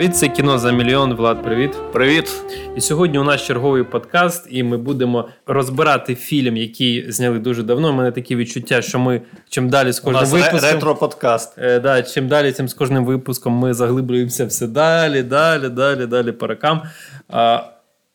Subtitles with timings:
[0.00, 1.14] Привіт, це кіно за мільйон.
[1.14, 1.76] Влад, привіт.
[1.92, 2.30] Привіт.
[2.76, 7.90] І сьогодні у нас черговий подкаст, і ми будемо розбирати фільм, який зняли дуже давно.
[7.90, 10.60] У мене такі відчуття, що ми чим далі з кожним випуском...
[10.60, 11.52] ретро-подкаст.
[11.58, 16.32] Е, да, Чим далі, тим з кожним випуском ми заглиблюємося все далі, далі, далі, далі
[16.32, 16.82] по рокам.
[17.28, 17.62] А,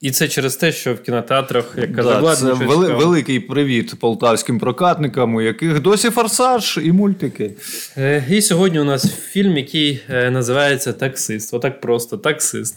[0.02, 4.60] і це через те, що в кінотеатрах, як каже да, це вели, великий привіт полтавським
[4.60, 7.55] прокатникам, у яких досі форсаж і мультики.
[7.97, 11.54] Е, і сьогодні у нас фільм, який е, називається Таксист.
[11.54, 12.75] Отак просто таксист.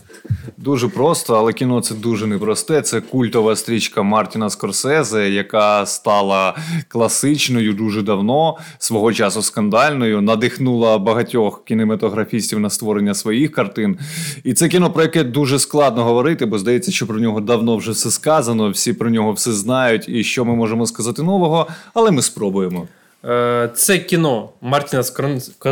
[0.56, 2.82] Дуже просто, але кіно це дуже непросте.
[2.82, 6.56] Це культова стрічка Мартіна Скорсезе, яка стала
[6.88, 13.98] класичною дуже давно, свого часу скандальною, надихнула багатьох кінематографістів на створення своїх картин.
[14.44, 17.90] І це кіно, про яке дуже складно говорити, бо здається, що про нього давно вже
[17.90, 22.22] все сказано, всі про нього все знають, і що ми можемо сказати нового, але ми
[22.22, 22.86] спробуємо.
[23.24, 25.02] Е, це кіно Мартіна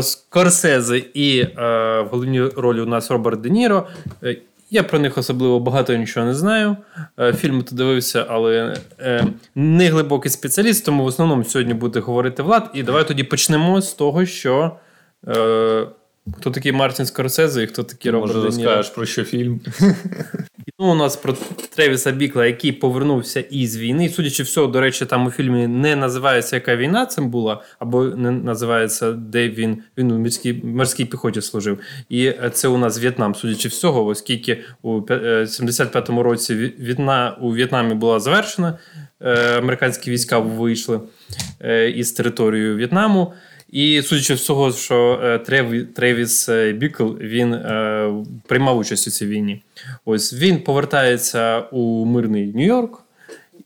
[0.03, 1.51] Скорсезе і е,
[2.01, 3.87] в головній ролі у нас Роберт Де Ніро.
[4.23, 4.37] Е,
[4.70, 6.77] я про них особливо багато нічого не знаю.
[7.37, 8.77] Фільм ти дивився, але
[9.55, 12.71] не глибокий спеціаліст, тому в основному сьогодні буде говорити Влад.
[12.75, 14.77] І давай тоді почнемо з того, що
[16.39, 18.50] хто такий Мартін Скорсезе і хто такий Роберт Де Ніро.
[18.50, 19.61] Може, розкажеш про що фільм?
[20.78, 21.32] Ну, у нас про
[21.77, 24.08] Тревіса Бікла, який повернувся із війни.
[24.08, 28.30] Судячи всього, до речі, там у фільмі не називається яка війна цим була, або не
[28.30, 31.78] називається, де він він у морській морській піхоті служив.
[32.08, 37.94] І це у нас В'єтнам, судячи всього, оскільки у 75-му е, році війна у В'єтнамі
[37.94, 38.78] була завершена,
[39.20, 41.00] е, американські війська вийшли
[41.60, 43.32] е, із території В'єтнаму.
[43.70, 45.41] І судячи всього, що
[45.95, 47.59] Тревіс Бікл він
[48.47, 49.62] приймав участь у цій війні.
[50.05, 52.98] Ось він повертається у мирний Нью-Йорк,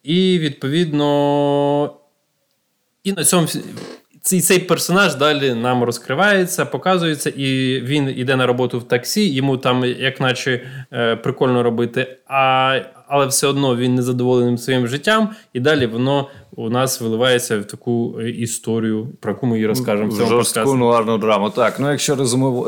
[0.03, 1.95] і відповідно,
[3.05, 3.47] і на цьому
[4.23, 9.29] цей цей персонаж далі нам розкривається, показується, і він йде на роботу в таксі.
[9.29, 10.61] Йому там, як наче,
[10.93, 16.29] е, прикольно робити, а, але все одно він не задоволений своїм життям, і далі воно
[16.57, 20.11] у нас виливається в таку е, історію, про яку ми її розкажемо.
[20.11, 21.51] В Жорстку нуарну драму.
[21.51, 22.17] Так, ну якщо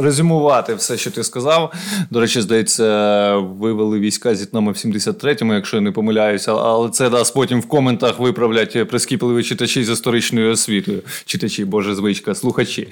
[0.01, 1.73] резюмувати все, що ти сказав,
[2.11, 7.11] до речі, здається, вивели війська з В'єтнаму в 73-му, якщо я не помиляюся, але це
[7.11, 11.03] нас потім в коментах виправлять прискіпливі читачі з історичною освітою.
[11.25, 12.89] Читачі, боже звичка, слухачі.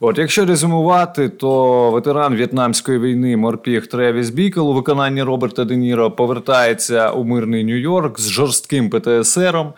[0.00, 6.10] От, якщо резюмувати, то ветеран В'єтнамської війни морпіх Тревіс Бікл у виконанні Роберта Де Ніро
[6.10, 9.72] повертається у мирний Нью-Йорк з жорстким ПТСРом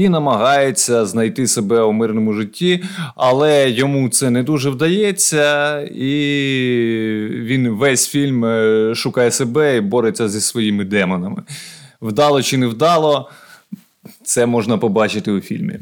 [0.00, 2.84] і намагається знайти себе у мирному житті,
[3.16, 6.08] але йому це не дуже вдається, і
[7.32, 11.42] він весь фільм е, шукає себе і бореться зі своїми демонами.
[12.02, 13.30] Вдало чи не вдало,
[14.24, 15.78] це можна побачити у фільмі.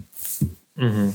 [0.77, 1.13] Угу.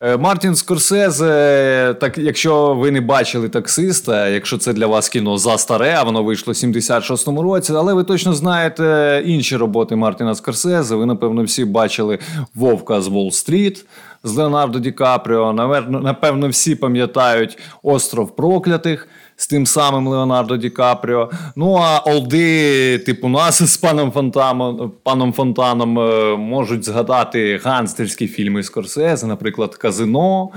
[0.00, 5.58] Е, Мартін Скорсезе, так якщо ви не бачили таксиста, якщо це для вас кіно за
[5.58, 10.94] старе, а воно вийшло в 76-му році, але ви точно знаєте інші роботи Мартіна Скорсезе.
[10.94, 12.18] Ви, напевно, всі бачили
[12.54, 13.84] Вовка з Уолл-стріт
[14.24, 15.52] з Леонардо Ді Капріо.
[15.88, 21.30] Напевно, всі пам'ятають Остров Проклятих з тим самим Леонардо Ді Капріо.
[21.56, 28.62] Ну а Олди, типу нас з паном Фонтаном, паном Фонтаном е, можуть згадати ганстерські фільми
[28.62, 30.48] Скорсезе, наприклад, Казино,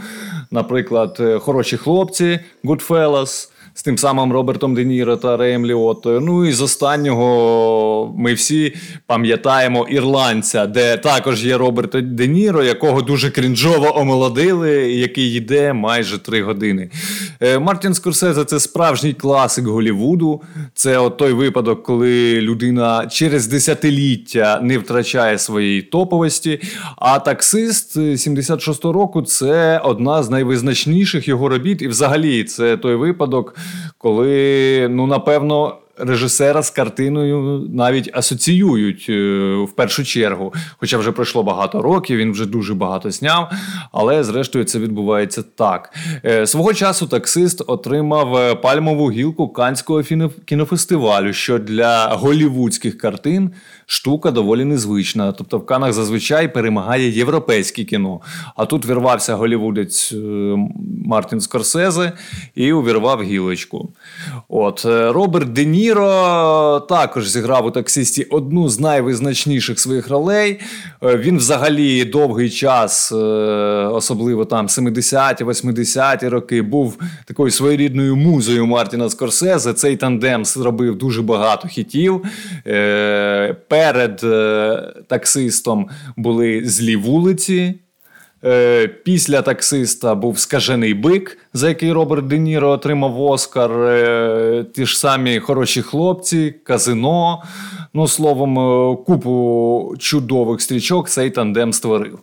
[0.52, 6.20] наприклад, е, Хороші хлопці, Goodfellas з тим самим Робертом Де Ніро та Реєм Ліотою.
[6.22, 8.76] Ну і з останнього ми всі
[9.08, 16.18] пам'ятаємо ірландця, де також є Роберт Де Ніро, якого дуже крінжово омолодили, який йде майже
[16.18, 16.90] три години.
[17.42, 20.42] Е, Мартін Скорсезе це справжній класик Голівуду.
[20.74, 26.62] Це от той випадок, коли людина через десятиліття не втрачає своєї топовості.
[26.98, 31.82] А таксист 76-го року це одна з найвизначніших його робіт.
[31.82, 33.56] І взагалі це той випадок,
[33.98, 40.54] коли, ну, напевно, режисера з картиною навіть асоціюють е, в першу чергу.
[40.78, 43.52] Хоча вже пройшло багато років, він вже дуже багато зняв.
[43.92, 45.94] Але зрештою це відбувається так.
[46.26, 50.04] Е, свого часу таксист отримав е, пальмову гілку Канського
[50.46, 53.52] кінофестивалю, що для голівудських картин
[53.92, 55.32] штука доволі незвична.
[55.32, 58.20] Тобто в Канах зазвичай перемагає європейське кіно.
[58.56, 60.14] А тут вірвався голівудець
[61.06, 62.12] Мартін Скорсезе
[62.56, 63.90] і увірвав гілочку.
[64.50, 70.60] От Роберт Де Ніро також зіграв у таксисті одну з найвизначніших своїх ролей.
[71.04, 73.16] Е, він взагалі довгий час, е,
[73.94, 79.74] особливо там 70-ті, 80-ті роки, був такою своєрідною музою Мартіна Скорсезе.
[79.74, 82.26] Цей тандем зробив дуже багато хітів.
[83.80, 84.20] Е, перед
[85.08, 87.76] таксистом були злі вулиці.
[88.46, 93.72] Е, Після таксиста був скажений бик, за який Роберт Де Ніро отримав Оскар.
[93.72, 97.44] Е, Ті ж самі хороші хлопці, казино.
[97.94, 102.20] Ну, словом, е, купу чудових стрічок цей тандем створив.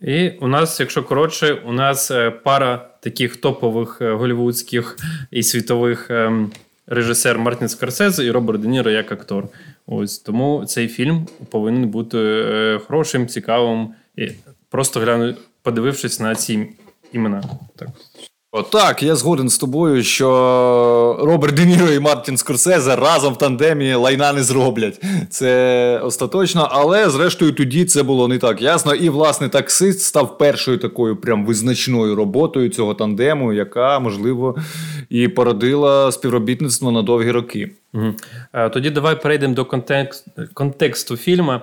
[0.00, 4.96] І у нас, якщо коротше, у нас е, пара таких топових е, голівудських
[5.30, 6.50] і світових ем,
[6.86, 9.44] режисер Мартін Скорсезе і Роберт Де Ніро як актор.
[9.86, 14.28] Ось тому цей фільм повинен бути е, хорошим, цікавим і
[14.68, 16.68] просто гляну, подивившись на ці
[17.12, 17.42] імена.
[17.76, 17.88] Так.
[18.56, 20.28] Отак, я згоден з тобою, що
[21.20, 25.00] Роберт Де Ніро і Мартін Скорсезе разом в тандемі лайна не зроблять.
[25.30, 28.94] Це остаточно, але зрештою тоді це було не так ясно.
[28.94, 34.56] І, власне, таксист став першою такою прям визначною роботою цього тандему, яка, можливо,
[35.08, 37.70] і породила співробітництво на довгі роки.
[37.94, 38.14] Угу.
[38.72, 41.60] Тоді давай перейдемо до контекст, контексту фільму.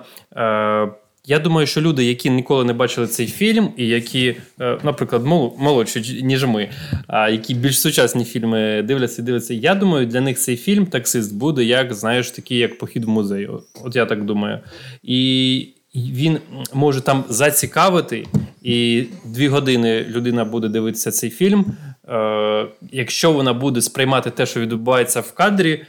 [1.22, 5.26] Е, я думаю, що люди, які ніколи не бачили цей фільм, і які, е, наприклад,
[5.58, 6.70] молодші, ніж ми,
[7.08, 11.36] а які більш сучасні фільми дивляться і дивляться, я думаю, для них цей фільм таксист
[11.36, 13.50] буде як, знаєш, такий, як похід в музей.
[13.84, 14.60] От я так думаю.
[15.04, 16.38] І він
[16.74, 18.26] може там зацікавити,
[18.64, 21.66] і дві години людина буде дивитися цей фільм.
[22.10, 25.86] Е, якщо вона буде сприймати те, що відбувається в кадрі.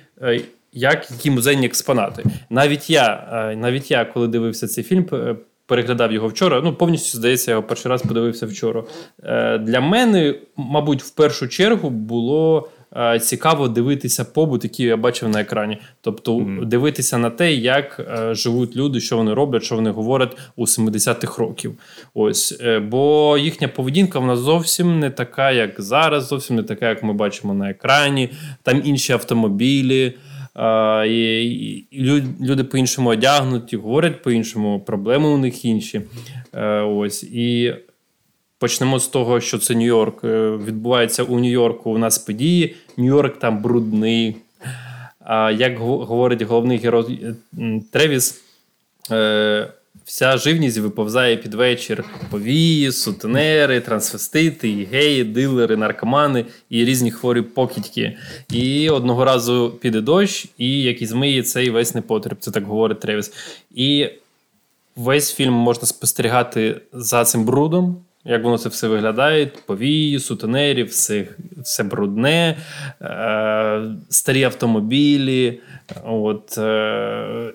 [0.74, 2.24] Е, як які музейні експонати.
[2.50, 5.06] Навіть я, е, навіть я, коли дивився цей фільм,
[5.66, 6.60] переглядав його вчора.
[6.64, 8.84] Ну, повністю здається, я його перший раз подивився вчора.
[9.24, 12.68] Е, для мене, мабуть, в першу чергу було.
[12.96, 16.64] Е, цікаво дивитися побут, який я бачив на екрані, тобто mm.
[16.64, 21.74] дивитися на те, як живуть люди, що вони роблять, що вони говорять у 70-х років.
[22.14, 27.12] Ось бо їхня поведінка вона зовсім не така, як зараз, зовсім не така, як ми
[27.12, 28.30] бачимо на екрані.
[28.62, 30.14] Там інші автомобілі
[31.08, 31.84] і,
[32.40, 36.00] люди по-іншому одягнуті, говорять по-іншому, проблеми у них інші.
[36.54, 37.74] Е, ось і
[38.58, 40.24] почнемо з того, що це Нью-Йорк.
[40.24, 41.90] Е, відбувається у Нью-Йорку.
[41.90, 42.76] У нас події.
[42.98, 44.36] Нью-Йорк там брудний.
[45.56, 47.20] Як говорить головний герой
[47.58, 48.42] е, Тревіс,
[50.04, 52.04] Вся живність виповзає під вечір.
[52.30, 58.16] Повії, сутенери, трансвестити, геї, дилери, наркомани і різні хворі покидьки.
[58.50, 62.36] І одного разу піде дощ, і який змиє цей весь непотріб.
[62.40, 63.32] Це так говорить Тревіс.
[63.74, 64.08] І
[64.96, 67.96] весь фільм можна спостерігати за цим брудом.
[68.24, 69.50] Як воно це все виглядає?
[69.66, 71.26] Повії, сутенерів, все
[71.56, 72.56] все брудне,
[73.02, 75.60] е, старі автомобілі.
[76.04, 77.52] От, е,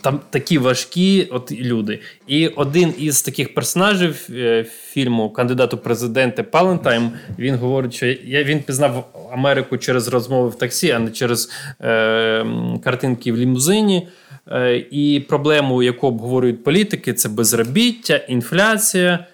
[0.00, 2.00] там такі важкі от люди.
[2.26, 8.62] І один із таких персонажів е, фільму кандидату президенти Палентайм він говорить, що я він
[8.62, 11.50] пізнав Америку через розмови в таксі, а не через
[11.80, 12.46] е,
[12.84, 14.08] картинки в лімузині.
[14.48, 19.26] Е, І проблему, яку обговорюють політики, це безробіття, інфляція.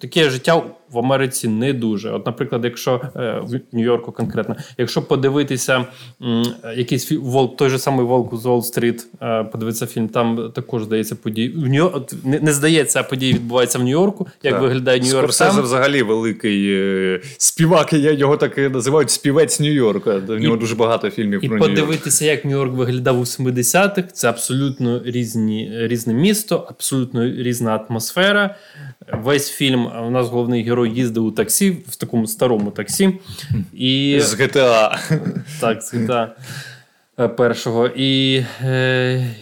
[0.00, 0.62] Таке життя
[0.94, 2.10] в Америці не дуже.
[2.10, 5.84] От, наприклад, якщо е, в Нью-Йорку конкретно, якщо подивитися
[6.76, 11.48] якийсь волк, той же самий Волк з Уолл-стріт, е, подивитися фільм, там також здається події.
[11.48, 14.26] В Нью не, не здається, а події відбуваються в Нью-Йорку.
[14.42, 14.62] Як так.
[14.62, 15.18] виглядає Нью-Йорк?
[15.18, 17.92] Скорсезе взагалі великий е, співак.
[17.92, 20.26] Я його так називають співець Нью-Йорка.
[20.26, 21.70] В нього і, дуже багато фільмів і про Нью-Йорк.
[21.70, 24.02] подивитися, як Нью-Йорк виглядав у 70-х.
[24.12, 28.56] Це абсолютно різні різне місто, абсолютно різна атмосфера.
[29.12, 33.18] Весь фільм у нас головний герой їздив у таксі в такому старому таксі.
[33.72, 34.20] І...
[34.20, 34.98] З GTA.
[35.60, 36.28] Так, з GTA
[37.20, 37.86] е, першого.
[37.86, 39.34] І е,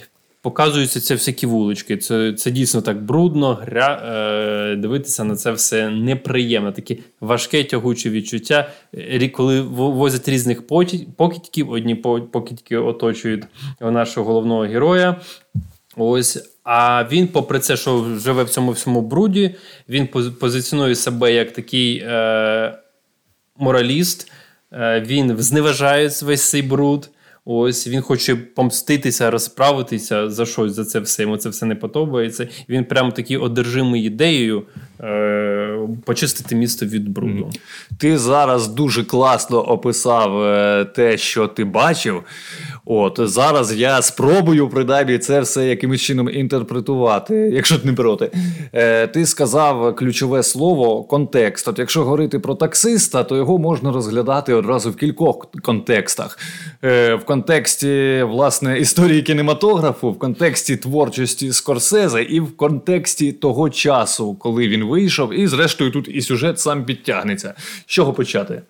[0.43, 1.97] показуються це всякі вулички.
[1.97, 6.73] Це це дійсно так брудно, гря, е, дивитися на це все неприємно.
[6.73, 8.71] Таке важке тягуче відчуття.
[9.33, 10.67] Коли возять різних
[11.17, 11.95] покидьків, одні
[12.33, 13.45] покидьки оточують
[13.81, 15.21] нашого головного героя.
[15.97, 19.55] Ось а він, попри це, що живе в цьому всьому бруді,
[19.89, 20.07] він
[20.41, 22.79] позиціонує себе як такий е,
[23.57, 24.33] мораліст,
[24.73, 27.11] е, він зневажає весь цей бруд.
[27.45, 31.23] Ось він хоче помститися, розправитися за щось за це все.
[31.23, 32.49] Йому це все не подобається.
[32.69, 34.63] Він прямо такий одержимий ідеєю
[35.01, 37.51] е, почистити місто від бруду.
[37.99, 42.23] Ти зараз дуже класно описав е, те, що ти бачив.
[42.85, 48.31] От зараз я спробую принаймні це все якимось чином інтерпретувати, якщо ти не проти.
[48.73, 51.69] Е, Ти сказав ключове слово контекст.
[51.69, 56.39] От якщо говорити про таксиста, то його можна розглядати одразу в кількох контекстах.
[56.85, 64.35] Е, В контексті власне історії кінематографу, в контексті творчості Скорсезе і в контексті того часу,
[64.35, 67.55] коли він вийшов, і зрештою тут і сюжет сам підтягнеться.
[67.87, 68.63] З чого почати?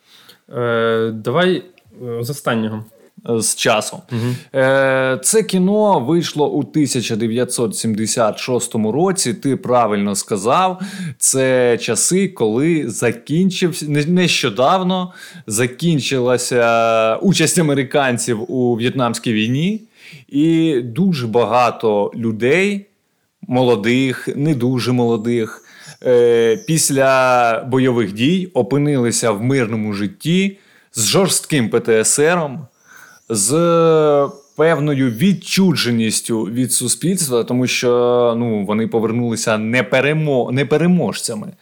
[0.57, 1.65] Е, Давай
[2.03, 2.85] е, з останнього.
[3.25, 4.03] З часу.
[4.13, 4.21] Угу.
[5.23, 9.35] Це кіно вийшло у 1976 році.
[9.35, 10.81] Ти правильно сказав.
[11.19, 15.13] Це часи, коли закінчився нещодавно
[15.47, 19.83] закінчилася участь американців у В'єтнамській війні,
[20.29, 22.87] і дуже багато людей,
[23.49, 25.65] молодих, не дуже молодих.
[26.07, 30.59] Е, після бойових дій опинилися в мирному житті
[30.93, 32.67] з жорстким ПТСРом,
[33.29, 33.53] з
[34.57, 40.51] певною відчудженістю від суспільства, тому що ну, вони повернулися неперемо...
[40.53, 41.53] непереможцями.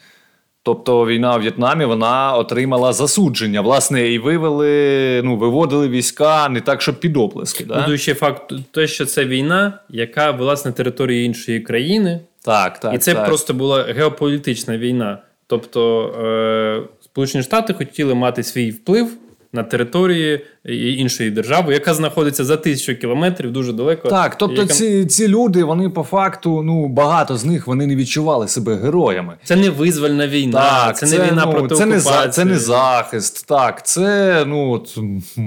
[0.63, 6.83] Тобто війна у В'єтнамі вона отримала засудження, власне, і вивели, ну, виводили війська не так,
[6.83, 7.65] щоб під оплески.
[7.65, 7.87] Да?
[7.89, 12.21] Ну, ще факт, те, що це війна, яка велась на території іншої країни.
[12.45, 12.95] Так, так.
[12.95, 13.27] І це так.
[13.27, 15.19] просто була геополітична війна.
[15.47, 19.09] Тобто е, Сполучені Штати хотіли мати свій вплив
[19.53, 24.09] на території іншої держави, яка знаходиться за тисячу кілометрів дуже далеко.
[24.09, 24.75] Так, тобто яка...
[24.75, 29.35] ці ці люди, вони по факту, ну багато з них вони не відчували себе героями.
[29.45, 32.27] Це не визвольна війна, так, це, це не війна ну, проти це окупації.
[32.27, 33.47] не це не захист.
[33.47, 34.99] Так, це ну от,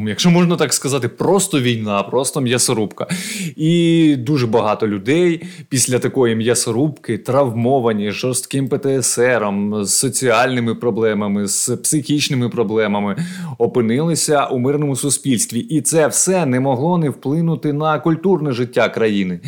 [0.07, 3.07] якщо можна так сказати, просто війна, просто м'ясорубка.
[3.55, 12.49] І дуже багато людей після такої м'ясорубки травмовані жорстким ПТСРом, з соціальними проблемами, з психічними
[12.49, 13.15] проблемами
[13.57, 19.39] опинилися у мирному суспільстві, і це все не могло не вплинути на культурне життя країни,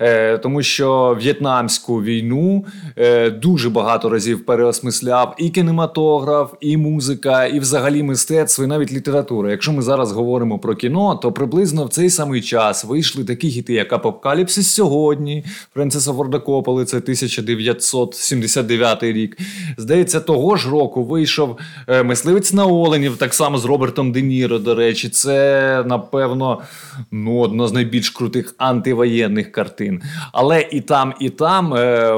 [0.00, 2.64] Е, тому що в'єтнамську війну
[2.96, 9.50] е, дуже багато разів переосмисляв і кінематограф, і музика, і взагалі мистецтво, і навіть література.
[9.50, 13.72] Якщо ми зараз говоримо про кіно, то приблизно в цей самий час вийшли такі гіти,
[13.72, 15.44] як Апокаліпсис сьогодні
[15.74, 19.38] Френсиса Форда Копполи, це 1979 рік.
[19.76, 24.58] Здається, того ж року вийшов е, мисливець на Оленів, так само з Робертом Де Ніро,
[24.58, 26.62] до речі, це напевно
[27.10, 30.02] ну, одно з найбільш крутих антивоєнних картин.
[30.32, 32.14] Але і там, і там е,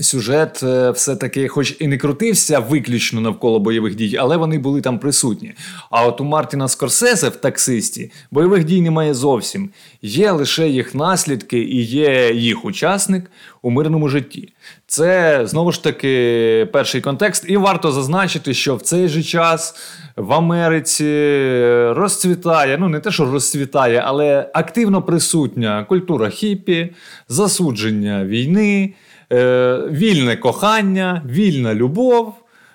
[0.00, 4.98] сюжет е, все-таки, хоч і не крутився виключно навколо бойових дій, але вони були там
[4.98, 5.52] присутні.
[5.90, 9.70] А от у Мартіна Скорсезе в таксисті бойових дій немає зовсім.
[10.02, 13.30] Є лише їх наслідки і є їх учасник
[13.62, 14.52] у мирному житті.
[14.86, 19.74] Це знову ж таки перший контекст, і варто зазначити, що в цей же час
[20.16, 21.04] в Америці
[21.88, 26.92] розцвітає, ну не те, що розцвітає, але активно присутня культура хіпі,
[27.28, 28.94] засудження війни,
[29.32, 32.34] е, вільне кохання, вільна любов.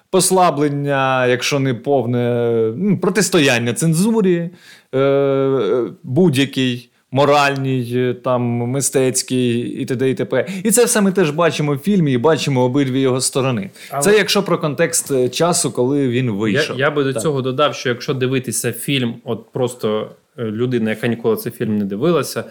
[0.09, 4.49] Послаблення, якщо не повне протистояння цензурі,
[4.95, 10.09] е, будь-який моральній, е, там мистецький і т.д.
[10.09, 10.47] і т.п.
[10.63, 13.69] І це все ми теж бачимо в фільмі і бачимо обидві його сторони.
[13.89, 14.01] Але...
[14.01, 16.79] Це якщо про контекст е, часу, коли він вийшов.
[16.79, 17.21] Я, я би до так.
[17.21, 21.85] цього додав, що якщо дивитися фільм, от просто е, людина, яка ніколи цей фільм не
[21.85, 22.43] дивилася.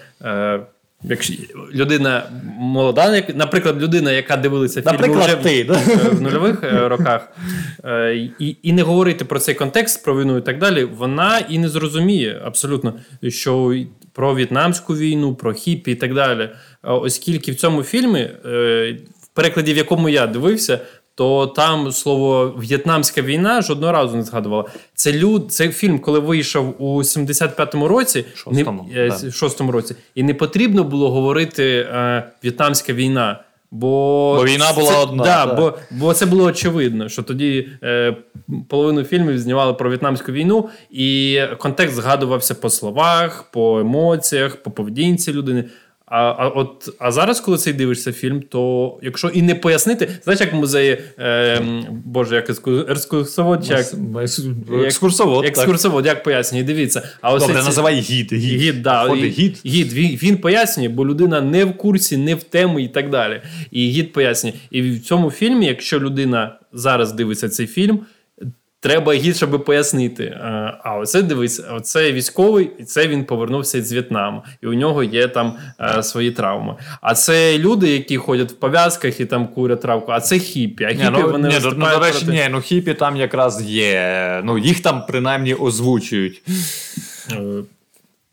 [1.04, 1.34] Якщо
[1.75, 2.23] людина
[2.58, 7.28] молода, наприклад, людина, яка дивилася фільм вже ти, в, в нульових роках,
[8.38, 11.68] і і не говорити про цей контекст, про війну і так далі, вона і не
[11.68, 12.94] зрозуміє абсолютно,
[13.28, 13.75] що
[14.12, 16.50] про в'єтнамську війну, про хіпі і так далі.
[16.82, 20.80] Оскільки в цьому фільмі, е, в перекладі, в якому я дивився,
[21.14, 24.68] то там слово В'єтнамська війна жодного разу не згадувало.
[24.94, 29.30] Це люд, це фільм, коли вийшов у 75-му році, шостому, не, да.
[29.30, 33.40] шостому році, і не потрібно було говорити е, В'єтнамська війна.
[33.71, 35.25] Бо бо війна була це, одна.
[35.25, 38.16] Да, Бо бо це було очевидно, що тоді е,
[38.68, 45.33] половину фільмів знімали про В'єтнамську війну, і контекст згадувався по словах, по емоціях, по поведінці
[45.33, 45.64] людини.
[46.16, 50.40] А а, от, а зараз, коли цей дивишся фільм, то якщо і не пояснити, знаєш,
[50.40, 51.62] як в музеї е,
[52.04, 52.50] Боже, як
[52.88, 53.87] екскурсовод, як,
[54.85, 57.02] екскурсовод, екскурсовод, як пояснює, дивіться.
[57.21, 57.66] А ось Добре, ці...
[57.66, 58.33] називай гід.
[58.33, 59.61] Гід, гід, да, гід.
[59.66, 63.40] гід він, він пояснює, бо людина не в курсі, не в тему і так далі.
[63.71, 64.52] І гід пояснює.
[64.71, 68.00] І в цьому фільмі, якщо людина зараз дивиться цей фільм,
[68.84, 70.38] Треба гірше би пояснити.
[70.84, 75.28] А оце дивись, оце військовий, і це він повернувся з В'єтнаму, і у нього є
[75.28, 75.54] там
[76.02, 76.74] свої травми.
[77.00, 80.84] А це люди, які ходять в пов'язках і там курять травку, а це хіпі.
[80.84, 82.32] А хіпі ні, ну, вони ні, ну, ну до речі, проти...
[82.32, 84.40] ні, ну хіпі там якраз є.
[84.44, 86.42] Ну їх там принаймні озвучують.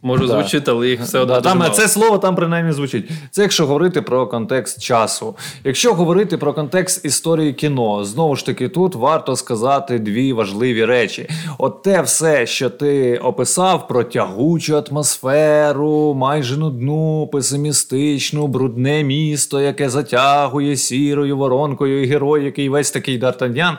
[0.03, 0.33] Може Да.
[0.33, 1.33] звучить, але їх все одно.
[1.35, 1.71] Да, там мало.
[1.73, 3.09] це слово там принаймні звучить.
[3.31, 5.35] Це якщо говорити про контекст часу.
[5.63, 11.29] Якщо говорити про контекст історії кіно, знову ж таки, тут варто сказати дві важливі речі.
[11.57, 19.89] От те все, що ти описав про тягучу атмосферу, майже нудну, песимістичну, брудне місто, яке
[19.89, 23.77] затягує сірою воронкою, і герой, який весь такий Д'Артаньян.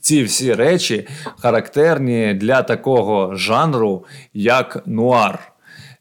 [0.00, 1.06] Ці всі речі
[1.38, 4.04] характерні для такого жанру,
[4.34, 5.38] як нуар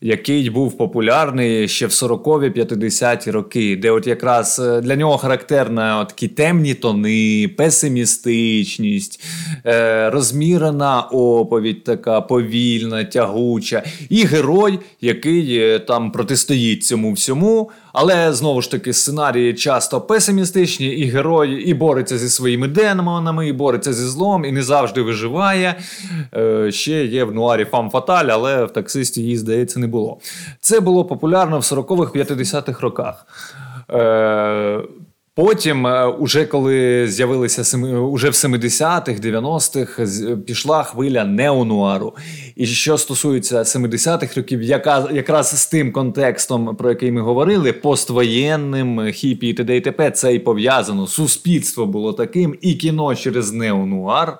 [0.03, 6.27] який був популярний ще в 40-50-ті роки, де от якраз е, для нього характерна такі
[6.27, 9.23] темні тони, песимістичність,
[9.65, 17.71] е, розмірена оповідь, така повільна, тягуча, і герой, який е, там протистоїть цьому всьому.
[17.93, 23.53] Але знову ж таки сценарії часто песимістичні, і герой і бореться зі своїми демонами, і
[23.53, 25.75] бореться зі злом, і не завжди виживає.
[26.35, 30.17] Е, ще є в нуарі фам фаталь, але в таксисті її, здається, не було.
[30.59, 33.25] Це було популярно в 40-х 50-х роках.
[33.91, 34.81] Е,
[35.43, 42.13] Потім, е, уже коли з'явилися уже в 70-х, 90-х, з- пішла хвиля неонуару.
[42.55, 49.11] І що стосується 70-х років, яка якраз з тим контекстом, про який ми говорили, поствоєнним,
[49.11, 49.77] хіпі і т.д.
[49.77, 51.07] і т.п., це і пов'язано.
[51.07, 54.37] Суспільство було таким, і кіно через неонуар.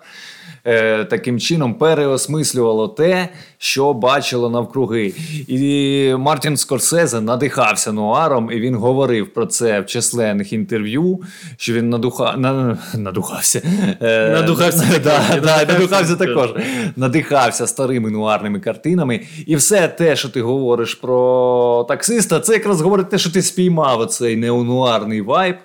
[0.66, 5.14] Е, таким чином переосмислювало те, що бачило навкруги.
[5.48, 11.20] І Мартін Скорсезе надихався нуаром, і він говорив про це в численних інтерв'ю,
[11.58, 12.38] що він надуха...
[12.38, 12.78] на...
[12.96, 13.62] надухався.
[14.02, 15.42] Е, Надухався да, також.
[15.42, 16.48] да, надухався також.
[16.48, 16.64] також.
[16.96, 19.22] Надихався старими нуарними картинами.
[19.46, 24.00] І все те, що ти говориш про таксиста, це якраз говорить те, що ти спіймав
[24.00, 25.56] оцей неонуарний вайб.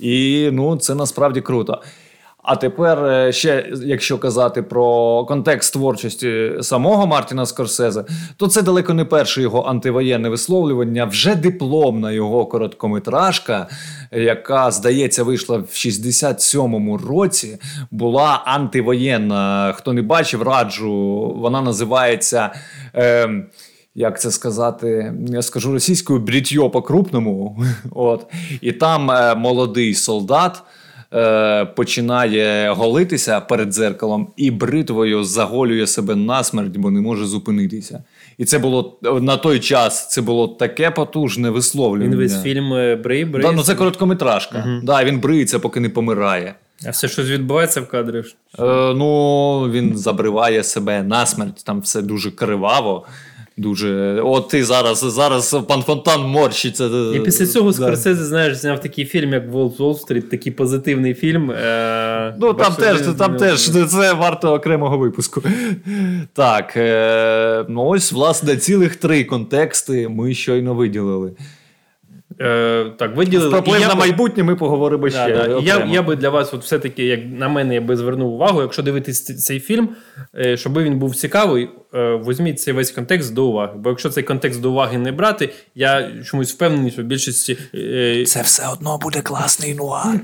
[0.00, 1.82] І ну, це насправді круто.
[2.42, 8.04] А тепер е, ще, якщо казати про контекст творчості самого Мартіна Скорсезе,
[8.36, 13.68] то це далеко не перше його антивоєнне висловлювання, вже дипломна його короткометражка,
[14.12, 17.58] яка, здається, вийшла в 67-му році,
[17.90, 19.72] була антивоєнна.
[19.76, 20.92] Хто не бачив, раджу.
[21.36, 22.50] Вона називається.
[22.94, 23.28] Е,
[23.94, 27.64] як це сказати, я скажу російською брітьо по-крупному.
[27.90, 28.26] От.
[28.60, 30.62] І там е, молодий солдат
[31.14, 38.02] е, починає голитися перед дзеркалом і бритвою заголює себе насмерть, бо не може зупинитися.
[38.38, 42.10] І це було на той час це було таке потужне висловлювання.
[42.10, 43.46] Він весь фільм е, брий, брий.
[43.46, 44.80] Да, ну це короткометражка.
[44.82, 46.54] Да, він бриється, поки не помирає.
[46.86, 48.18] А все щось відбувається в кадрі.
[48.18, 48.24] Е,
[48.94, 53.06] ну, він забриває себе насмерть, там все дуже криваво.
[53.62, 54.20] Дуже.
[54.24, 56.90] От ти зараз, зараз пан Фонтан морщиться.
[57.14, 57.76] І після цього Да.
[57.76, 61.50] Скорсезе, знаєш, зняв такий фільм, як Волк Уолл-стріт, такий позитивний фільм.
[61.50, 65.42] Е, Ну, там теж, там теж це варто окремого випуску.
[66.32, 71.32] Так, е, ну ось, власне, цілих три контексти ми щойно виділили.
[72.40, 73.60] Е, так, виділили.
[73.62, 75.34] Про І на майбутнє ми поговоримо Да, ще.
[75.34, 75.60] да.
[75.62, 78.82] Я, я би для вас, от все-таки, як на мене, я би звернув увагу, якщо
[78.82, 79.88] дивитись цей фільм,
[80.38, 83.72] е, щоб він був цікавий, е, візьміть цей весь контекст до уваги.
[83.76, 88.24] Бо якщо цей контекст до уваги не брати, я чомусь впевнений, що в більшості е,
[88.26, 90.20] Це все одно буде класний нуар.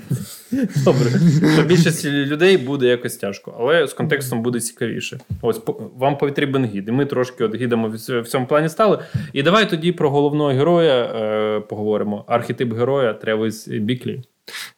[0.85, 1.11] Добре.
[1.54, 5.18] Що більшості людей буде якось тяжко, але з контекстом буде цікавіше.
[5.42, 5.61] Ось
[5.96, 6.88] вам потрібен гід.
[6.88, 8.98] І ми трошки от гідами в цьому плані стали.
[9.33, 12.24] І давай тоді про головного героя е, поговоримо.
[12.26, 14.22] Архетип героя Тревіс Біклі.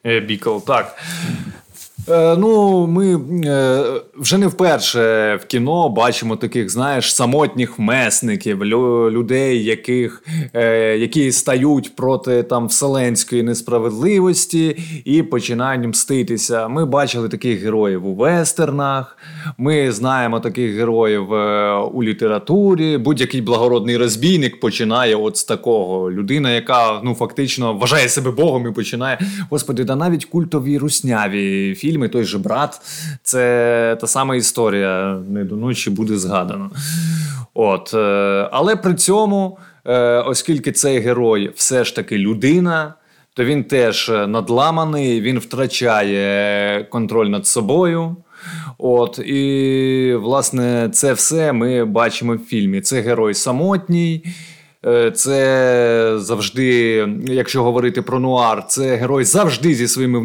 [0.07, 0.97] Е, Бікл, так.
[2.09, 3.85] Е, ну, ми е,
[4.17, 10.23] вже не вперше в кіно бачимо таких, знаєш, самотніх месників, людей, яких,
[10.55, 16.69] е, які стають проти там вселенської несправедливості і починають мститися.
[16.69, 19.17] Ми бачили таких героїв у вестернах,
[19.59, 21.33] ми знаємо таких героїв
[21.97, 22.99] у літературі.
[22.99, 26.11] Будь-який благородний розбійник починає от з такого.
[26.11, 29.19] Людина, яка ну фактично вважає себе Богом і починає.
[29.51, 32.81] Господи, да навіть культові русняві фільми, той же брат,
[33.23, 35.19] це та сама історія.
[35.29, 36.71] Не до ночі буде згадано.
[37.55, 42.95] От, е, але при цьому, е, оскільки цей герой все ж таки людина.
[43.35, 48.17] То він теж надламаний, він втрачає контроль над собою.
[48.79, 52.81] От, і, власне, це все ми бачимо в фільмі.
[52.81, 54.25] Це герой самотній.
[54.87, 56.65] Е, Це завжди,
[57.25, 60.19] якщо говорити про нуар, це герой завжди зі своїми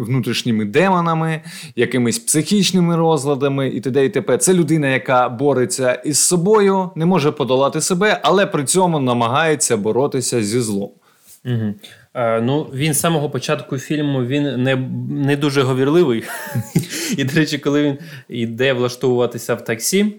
[0.00, 1.42] внутрішніми демонами,
[1.76, 4.04] якимись психічними розладами і т.д.
[4.04, 4.38] і т.п.
[4.38, 10.42] Це людина, яка бореться із собою, не може подолати себе, але при цьому намагається боротися
[10.42, 10.90] зі злом.
[11.44, 11.74] Угу.
[12.14, 14.76] Е, ну, він з самого початку фільму він не,
[15.10, 16.24] не дуже говірливий.
[17.16, 20.16] І, до речі, коли він йде влаштовуватися в таксі,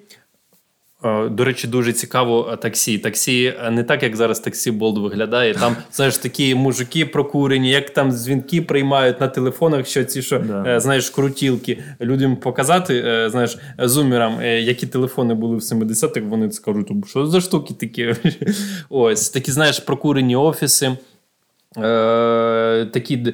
[1.29, 2.97] до речі, дуже цікаво е, таксі.
[2.97, 5.53] Таксі е, не так, як зараз таксі Болд виглядає.
[5.53, 10.79] Там знаєш такі мужики прокурені, як там дзвінки приймають на телефонах, що ці що да.
[10.79, 11.83] знаєш крутілки.
[12.01, 18.15] Людям показати, знаєш, зумерам, які телефони були в 70-х, вони скажуть, що за штуки такі.
[18.89, 20.97] Ось такі, знаєш, прокурені офіси.
[21.83, 23.33] Е, такі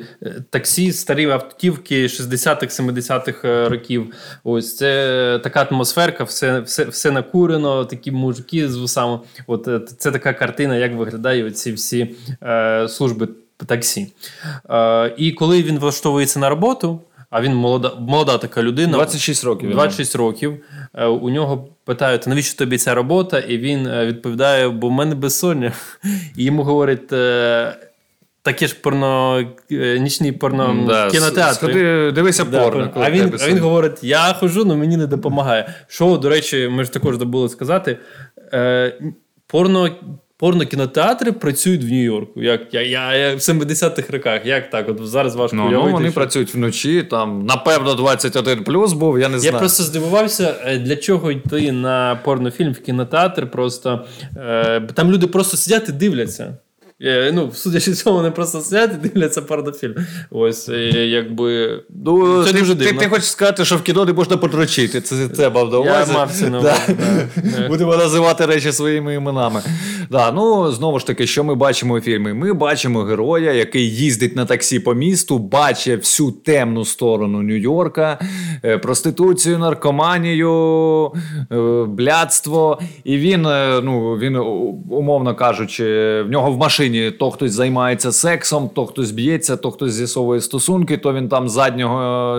[0.50, 4.14] таксі, старі автівки 60-х, 70-х е, років.
[4.44, 9.20] Ось це така атмосферка, все все, все накурено, такі мужики з вусами.
[9.48, 13.28] От е, Це така картина, як виглядають ці всі е, служби
[13.66, 14.14] таксі.
[14.70, 18.94] Е, І коли він влаштовується на роботу, а він молода молода така людина.
[18.94, 19.72] 26 років.
[19.72, 20.64] 26 років.
[21.22, 23.40] У нього питають, навіщо тобі ця робота?
[23.40, 25.74] І він відповідає: бо в мене безсоння.
[26.38, 27.14] І йому говорять.
[28.44, 31.54] Такі ж порно, е, нічні порно да, кінотеатри.
[31.54, 32.92] Сходи, дивися да, порно.
[32.96, 35.74] А він а він говорить: я хожу, але мені не допомагає.
[35.88, 37.98] Що, до речі, ми ж також забули сказати.
[38.54, 38.98] Е,
[39.48, 39.90] порно
[40.38, 42.42] порно кінотеатри працюють в Нью-Йорку.
[42.42, 44.46] Як я, я, я в 70-х роках.
[44.46, 44.90] Як так?
[44.90, 45.90] От зараз важко ну, уявити.
[45.90, 46.16] Ну, вони що...
[46.16, 49.54] працюють вночі, там, напевно, 21 плюс був, я не знаю.
[49.54, 53.52] Я просто здивувався, е, для чого йти на порнофільм в кінотеатр.
[53.52, 54.06] Просто
[54.38, 56.58] е, там люди просто сидять і дивляться.
[57.06, 59.96] Е, ну, судячи цьому, вони просто сидять і дивляться порнофільм.
[60.32, 61.80] Ось, якби.
[62.06, 62.94] Ну, це ти, дуже дивно.
[62.94, 65.02] Ти, ти хочеш сказати, що в кіно не можна подрочити.
[65.02, 66.12] Це це мав на увазі.
[66.12, 66.96] Я мав це на увазі.
[67.36, 67.68] Да.
[67.68, 69.62] Будемо називати речі своїми іменами.
[70.12, 72.34] Да, ну, Знову ж таки, що ми бачимо у фільмі?
[72.34, 78.18] Ми бачимо героя, який їздить на таксі по місту, бачить всю темну сторону Нью-Йорка,
[78.66, 81.12] е, проституцію, наркоманію,
[81.52, 81.56] е,
[81.88, 82.80] блядство.
[83.04, 83.42] І він,
[83.84, 84.36] ну, він,
[84.90, 85.84] умовно кажучи,
[86.22, 90.42] в нього в машині машині то хтось займається сексом, то хтось б'ється, то хтось з'ясовує
[90.42, 92.38] стосунки, то він там заднього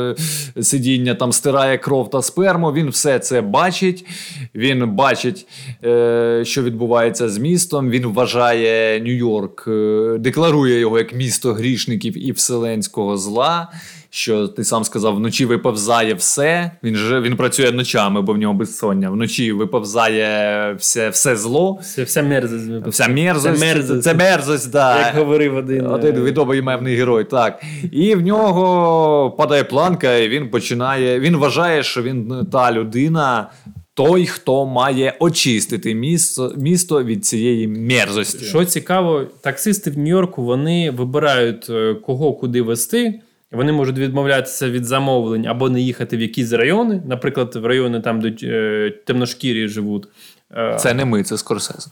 [0.58, 2.72] е, сидіння там стирає кров та сперму.
[2.72, 4.06] Він все це бачить.
[4.54, 5.46] Він бачить,
[5.84, 7.90] е, що відбувається з містом.
[7.90, 13.68] Він вважає Нью-Йорк, е, декларує його як місто грішників і вселенського зла
[14.14, 16.70] що ти сам сказав, вночі виповзає все.
[16.82, 19.10] Він же він працює ночами, бо в нього безсоння.
[19.10, 21.78] Вночі виповзає все все зло.
[21.82, 22.86] Все, вся мерзость.
[22.86, 23.58] Вся мерзость.
[23.60, 25.06] Це мерзость, це мерзость да.
[25.06, 25.86] Як говорив один.
[25.86, 27.24] Один е, відомий мемний герой.
[27.24, 27.62] так.
[27.92, 31.20] І в нього падає планка, і він починає.
[31.20, 33.50] Він вважає, що він та людина.
[33.96, 38.44] Той, хто має очистити місто місто від цієї мерзості.
[38.44, 43.20] Що цікаво, таксисти в Нью-Йорку вони вибирають е, кого куди вести.
[43.54, 48.20] Вони можуть відмовлятися від замовлень або не їхати в якісь райони, наприклад, в райони там,
[48.20, 50.08] де е, темношкірі живуть.
[50.56, 51.88] Е, це не ми, це Скорсез.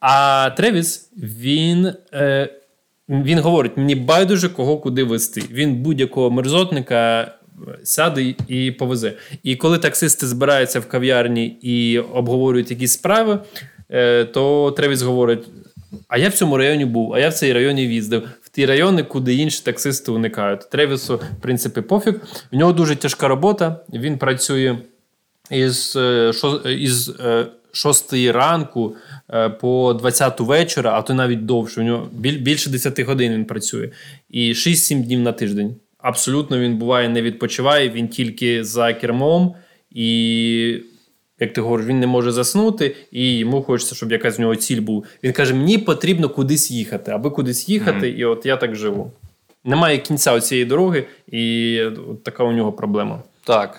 [0.00, 2.48] А Тревіс, він е,
[3.08, 5.42] він говорить: мені байдуже кого куди вести.
[5.50, 7.32] Він будь-якого мерзотника
[7.84, 9.12] сяде і повезе.
[9.42, 13.38] І коли таксисти збираються в кав'ярні і обговорюють якісь справи,
[14.32, 15.44] то Тревіс говорить:
[16.08, 19.34] а я в цьому районі був, а я в цей районі їздив ті райони, куди
[19.34, 20.70] інші таксисти уникають.
[20.70, 22.14] Тревісу, в принципі, пофіг.
[22.52, 23.80] В нього дуже тяжка робота.
[23.92, 24.78] Він працює
[25.50, 26.32] із е,
[26.78, 27.12] із
[27.72, 28.96] 6 е, ранку
[29.30, 31.80] е, по 20 вечора, а то навіть довше.
[31.80, 33.90] У нього більше 10 годин він працює.
[34.30, 35.74] І 6-7 днів на тиждень.
[35.98, 39.54] Абсолютно він буває не відпочиває, він тільки за кермом.
[39.90, 40.80] І
[41.40, 44.80] як ти говориш, він не може заснути, і йому хочеться, щоб якась в нього ціль
[44.80, 45.02] була.
[45.22, 48.16] Він каже: мені потрібно кудись їхати, аби кудись їхати, mm-hmm.
[48.16, 49.12] і от я так живу.
[49.64, 53.22] Немає кінця цієї дороги, і от така у нього проблема.
[53.44, 53.78] Так.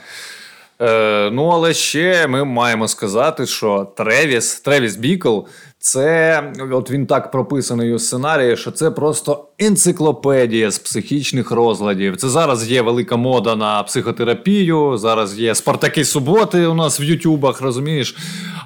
[0.82, 5.40] Е, Ну, але ще ми маємо сказати, що Тревіс, Тревіс Бікл
[5.88, 12.18] це от він так прописаний у сценарії, що це просто енциклопедія з психічних розладів.
[12.18, 14.98] Це зараз є велика мода на психотерапію.
[14.98, 18.16] Зараз є Спартаки суботи у нас в Ютубах, розумієш?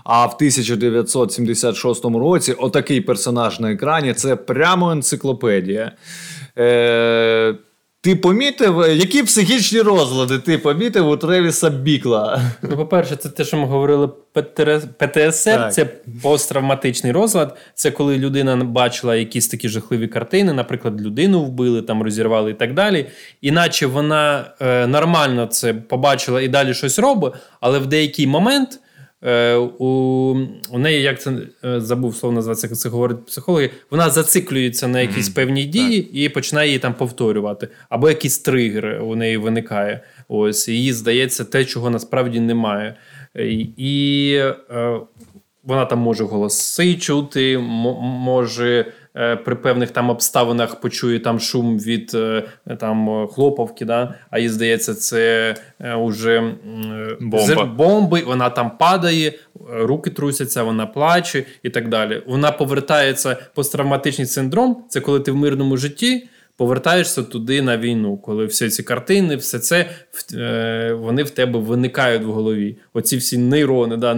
[0.04, 5.92] А в 1976 році отакий персонаж на екрані це прямо енциклопедія.
[6.58, 7.56] Е,
[8.04, 12.42] ти помітив, які психічні розлади ти помітив у Тревіса Бікла?
[12.62, 14.10] Ну, по-перше, це те, що ми говорили,
[14.98, 15.74] ПТСР так.
[15.74, 15.86] це
[16.22, 17.58] посттравматичний розлад.
[17.74, 22.74] Це коли людина бачила якісь такі жахливі картини, наприклад, людину вбили, там розірвали і так
[22.74, 23.06] далі.
[23.42, 28.80] Іначе вона е, нормально це побачила і далі щось робить, але в деякий момент.
[29.24, 30.38] Е, у
[30.72, 31.34] у неї, як це
[31.66, 35.36] е, забув слово називається, як це говорять психологи, вона зациклюється на якісь mm-hmm.
[35.36, 36.16] певні дії так.
[36.16, 37.68] і починає її там повторювати.
[37.90, 40.04] Або якийсь тригер у неї виникає.
[40.28, 42.96] Ось їй здається те, чого насправді немає.
[43.78, 44.34] І
[44.72, 45.00] е,
[45.64, 47.64] вона там може голоси чути, м-
[48.02, 52.44] може Е, при певних там обставинах почує там шум від е,
[52.80, 54.14] там хлоповки, да?
[54.30, 56.54] а їй здається, це вже
[57.22, 57.66] Бомба.
[57.66, 58.24] бомби.
[58.26, 59.34] Вона там падає,
[59.70, 62.24] руки трусяться, вона плаче і так далі.
[62.28, 64.84] Вона повертається посттравматичний синдром.
[64.90, 69.60] Це коли ти в мирному житті повертаєшся туди на війну, коли всі ці картини, все
[69.60, 69.90] це
[70.34, 72.78] е, вони в тебе виникають в голові.
[72.94, 74.16] Оці всі нейрони, да,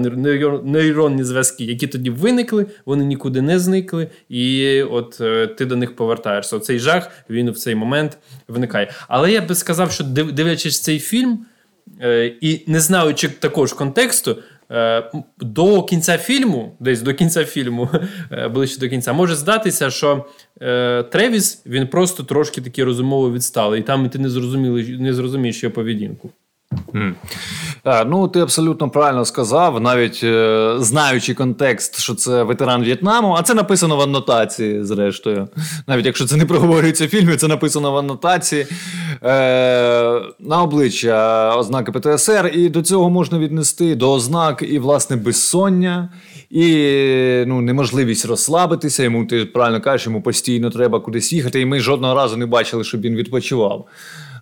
[0.63, 5.95] нейронні зв'язки, які тоді виникли, вони нікуди не зникли, і от е, ти до них
[5.95, 6.55] повертаєшся.
[6.55, 8.17] Оцей жах він в цей момент
[8.47, 8.91] виникає.
[9.07, 11.45] Але я би сказав, що дивлячись цей фільм
[12.01, 14.37] е, і не знаючи також контексту.
[15.39, 17.89] До кінця фільму, десь до кінця фільму,
[18.51, 20.25] ближче до кінця, може здатися, що
[20.61, 25.63] е, Тревіс він просто трошки такий розумово відсталий, і там ти не зрозуміли, не зрозумієш
[25.63, 26.29] його поведінку.
[27.83, 33.41] А, ну, ти абсолютно правильно сказав, навіть е, знаючи контекст, що це ветеран В'єтнаму, а
[33.41, 35.47] це написано в аннотації, зрештою.
[35.87, 38.65] Навіть якщо це не проговорюється в фільмі, це написано в аннотації
[39.23, 46.09] е, на обличчя ознаки ПТСР, і до цього можна віднести до ознак і, власне, безсоння,
[46.49, 46.63] і
[47.47, 49.03] ну, неможливість розслабитися.
[49.03, 52.83] Йому ти правильно кажеш, йому постійно треба кудись їхати, і ми жодного разу не бачили,
[52.83, 53.87] щоб він відпочивав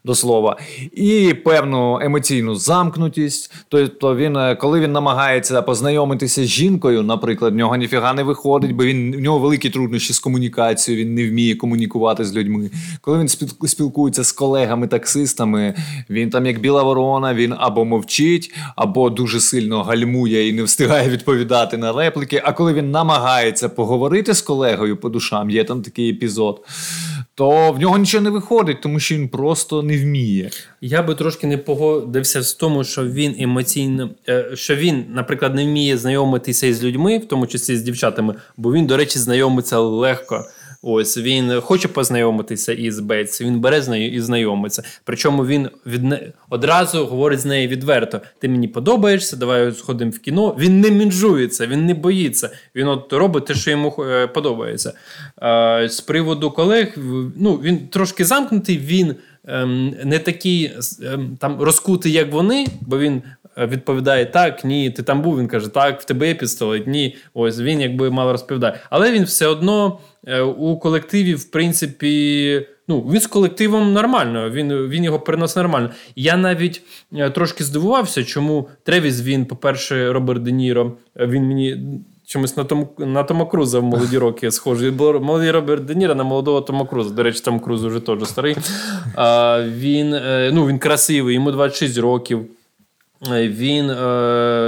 [0.04, 0.58] до слова,
[0.94, 3.54] і певну емоційну замкнутість.
[3.70, 8.72] Тобто, він, е, коли він намагається познайомитися з жінкою, наприклад, в нього ніфіга не виходить,
[8.72, 12.70] бо він в нього великі труднощі з комунікацією, він не вміє комунікувати з людьми.
[13.02, 13.28] Коли він
[13.68, 15.74] спілкується з колегами-таксистами,
[16.10, 21.10] він там, як біла ворона, він або мовчить, або дуже сильно гальмує і не встигає
[21.10, 22.42] відповідати на репліки.
[22.46, 26.66] А коли він намагається поговорити з колегою по душам, є там такий епізод
[27.42, 30.50] то в нього нічого не виходить, тому що він просто не вміє.
[30.82, 35.66] Я би трошки не погодився з тому, що він емоційно, е, що він, наприклад, не
[35.66, 40.46] вміє знайомитися із людьми, в тому числі з дівчатами, бо він, до речі, знайомиться легко.
[40.84, 44.84] Ось він хоче познайомитися із Бетс, він бере з нею і знайомиться.
[45.04, 46.32] Причому він від не...
[46.50, 50.56] одразу говорить з нею відверто: ти мені подобаєшся, давай сходимо в кіно.
[50.60, 52.50] Він не мінжується, він не боїться.
[52.76, 54.94] Він от робить те, що йому е, подобається.
[55.88, 56.98] З приводу колег,
[57.36, 59.16] ну він трошки замкнутий, він
[59.48, 60.72] ем, не такий
[61.04, 63.22] ем, там розкутий, як вони, бо він.
[63.58, 65.40] Е, відповідає так, ні, ти там був.
[65.40, 67.16] Він каже, так, в тебе є пістолет, ні.
[67.34, 68.80] Ось він якби мало розповідає.
[68.90, 74.88] Але він все одно Е, у колективі, в принципі, ну, він з колективом нормально, він
[74.88, 75.90] він його переносить нормально.
[76.16, 76.82] Я навіть
[77.14, 81.78] е, трошки здивувався, чому Тревіс він, по-перше, Роберт Де Ніро, він мені.
[82.26, 84.92] Чомусь на Тому на Тома Круза в молоді роки схожий.
[84.92, 87.14] Молодий Роберт Де Ніро на молодого Тома Круза.
[87.14, 88.56] До речі, Том Круз вже теж старий.
[89.16, 90.10] А, Він
[90.54, 92.46] ну, він красивий, йому 26 років.
[93.30, 93.92] Він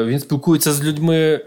[0.05, 1.41] він спілкується з людьми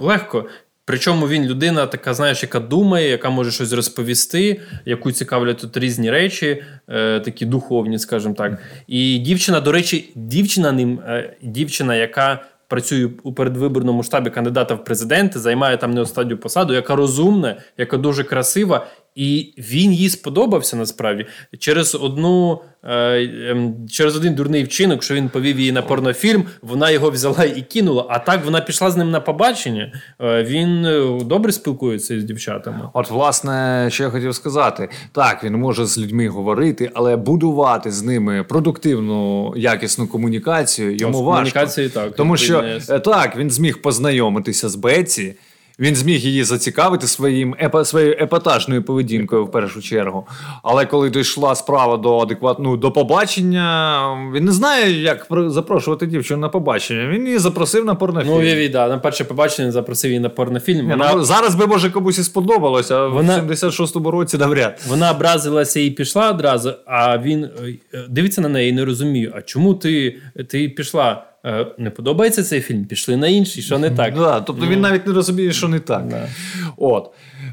[0.00, 0.46] легко.
[0.90, 6.10] Причому він людина, така, знаєш, яка думає, яка може щось розповісти, яку цікавлять тут різні
[6.10, 8.58] речі, е, такі духовні, скажімо так.
[8.86, 14.84] І дівчина, до речі, дівчина ним, е, дівчина, яка працює у передвиборному штабі кандидата в
[14.84, 20.76] президенти, займає там не останню посаду, яка розумна, яка дуже красива, і він їй сподобався
[20.76, 21.26] насправді
[21.58, 26.44] через одну е, ем, через один дурний вчинок, що він повів її на порнофільм.
[26.62, 28.06] Вона його взяла і кинула.
[28.08, 29.92] А так вона пішла з ним на побачення.
[30.20, 32.88] Е, він е, добре спілкується з дівчатами.
[32.92, 38.02] От, власне, що я хотів сказати, так він може з людьми говорити, але будувати з
[38.02, 41.66] ними продуктивну якісну комунікацію йому О, важко.
[41.94, 42.64] так, тому що
[43.04, 45.34] так він зміг познайомитися з Беці.
[45.80, 50.26] Він зміг її зацікавити своїм епа, своєю епатажною поведінкою в першу чергу.
[50.62, 54.00] Але коли дійшла справа до адекватного до побачення,
[54.34, 57.08] він не знає, як запрошувати дівчину на побачення.
[57.08, 58.32] Він її запросив на порнофільм.
[58.32, 60.90] Ну, я, да, на перше побачення запросив її на порнофільм.
[60.90, 61.12] Вона...
[61.14, 63.38] Ну, зараз би може комусь і сподобалося, а вона...
[63.38, 64.80] в 76-му році навряд.
[64.88, 69.42] Вона образилася і пішла одразу, а він е, дивиться на неї і не розуміє, а
[69.42, 70.16] чому ти,
[70.48, 71.29] ти пішла?
[71.46, 74.14] Е, не подобається цей фільм, пішли на інший, що не так.
[74.14, 74.80] Да, Тобто він ну.
[74.80, 76.08] навіть не розуміє, що не так.
[76.08, 76.28] Да.
[76.76, 77.10] От.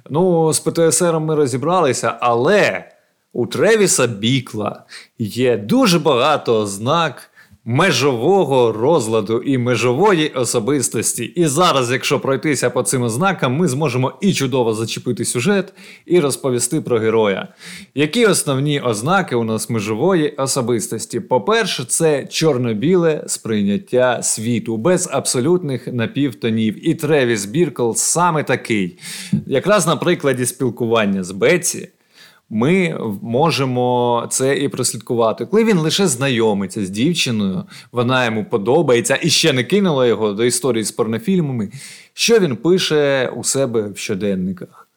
[0.10, 2.92] Ну, з ПТСР ми розібралися, але
[3.34, 4.84] у Тревіса Бікла
[5.20, 7.32] є дуже багато ознак
[7.70, 11.24] межового розладу і межової особистості.
[11.26, 15.74] І зараз, якщо пройтися по цим ознакам, ми зможемо і чудово зачепити сюжет,
[16.06, 17.48] і розповісти про героя.
[17.96, 21.20] Які основні ознаки у нас межової особистості?
[21.20, 26.90] По-перше, це чорно-біле сприйняття світу без абсолютних напівтонів.
[26.90, 29.00] І Тревіс Біркл саме такий.
[29.48, 31.90] Якраз на прикладі спілкування з Беці
[32.50, 35.46] ми можемо це і прослідкувати.
[35.46, 40.46] Коли він лише знайомиться з дівчиною, вона йому подобається і ще не кинула його до
[40.46, 41.70] історії з порнофільмами.
[42.14, 44.88] Що він пише у себе в щоденниках?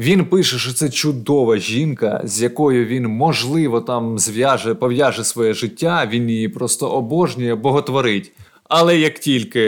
[0.00, 6.08] Він пише, що це чудова жінка, з якою він, можливо, там зв'яже, пов'яже своє життя,
[6.10, 8.32] він її просто обожнює, боготворить.
[8.74, 9.60] Але як тільки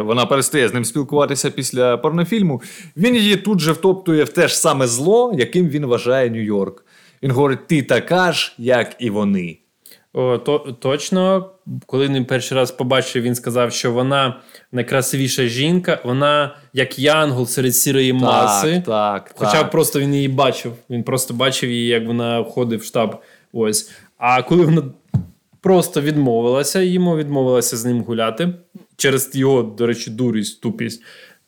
[0.00, 2.62] вона перестає з ним спілкуватися після порнофільму,
[2.96, 6.84] він її тут же втоптує в те ж саме зло, яким він вважає Нью-Йорк.
[7.22, 9.58] Він говорить: ти така ж, як і вони.
[10.12, 11.50] О, то, Точно,
[11.86, 14.40] коли він перший раз побачив, він сказав, що вона
[14.72, 18.82] найкрасивіша жінка, вона як янгол серед сірої так, маси.
[18.86, 19.70] Так, Хоча так.
[19.70, 20.72] просто він її бачив.
[20.90, 23.22] Він просто бачив її, як вона входить в штаб.
[23.52, 23.90] Ось.
[24.18, 24.82] А коли вона
[25.64, 28.54] просто відмовилася, йому відмовилася з ним гуляти
[28.96, 31.02] через його, до речі, дурість, тупість,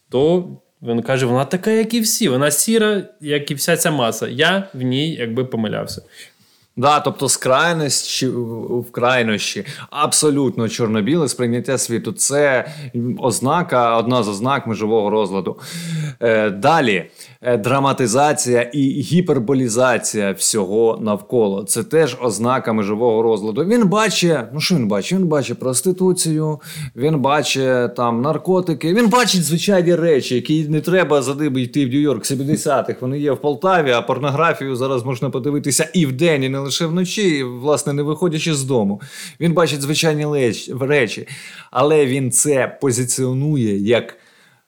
[0.09, 0.49] то
[0.83, 4.29] він каже: вона така, як і всі, вона сіра, як і вся ця маса.
[4.29, 6.03] Я в ній якби помилявся.
[6.79, 12.13] Да, тобто з крайності в крайнощі абсолютно чорно-біле сприйняття світу.
[12.13, 12.69] Це
[13.19, 15.57] ознака, одна з ознак межового розладу.
[16.21, 17.11] Е, Далі
[17.43, 21.65] е, драматизація і гіперболізація всього навколо.
[21.65, 23.65] Це теж ознака межового розладу.
[23.65, 25.19] Він бачить, ну що він бачить?
[25.19, 26.61] Він бачить проституцію,
[26.97, 31.89] він бачить там наркотики, він бачить звичайні речі, які не треба за ними йти в
[31.89, 32.97] Нью-Йорк 70-х.
[33.01, 37.43] Вони є в Полтаві, а порнографію зараз можна подивитися і вдень, і не лише вночі,
[37.43, 39.01] власне, не виходячи з дому.
[39.41, 40.25] Він бачить звичайні
[40.81, 41.29] речі,
[41.71, 44.17] але він це позиціонує як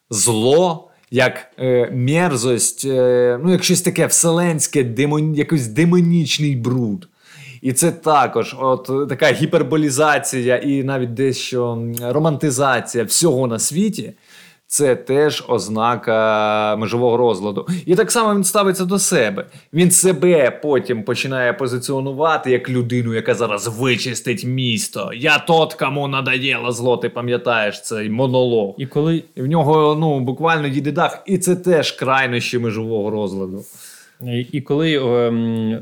[0.09, 0.85] зло.
[1.11, 7.07] Як е, мерзость, е, ну як щось таке вселенське, демон, якийсь демонічний бруд.
[7.61, 14.13] І це також от така гіперболізація і навіть дещо романтизація всього на світі.
[14.71, 17.67] Це теж ознака межового розладу.
[17.85, 19.45] І так само він ставиться до себе.
[19.73, 25.11] Він себе потім починає позиціонувати як людину, яка зараз вичистить місто.
[25.15, 28.75] Я тот, кому надоело зло, ти пам'ятаєш цей монолог.
[28.77, 33.63] І коли І в нього ну, буквально їде дах, і це теж крайнощі межового розладу.
[34.21, 35.79] І, і коли ем,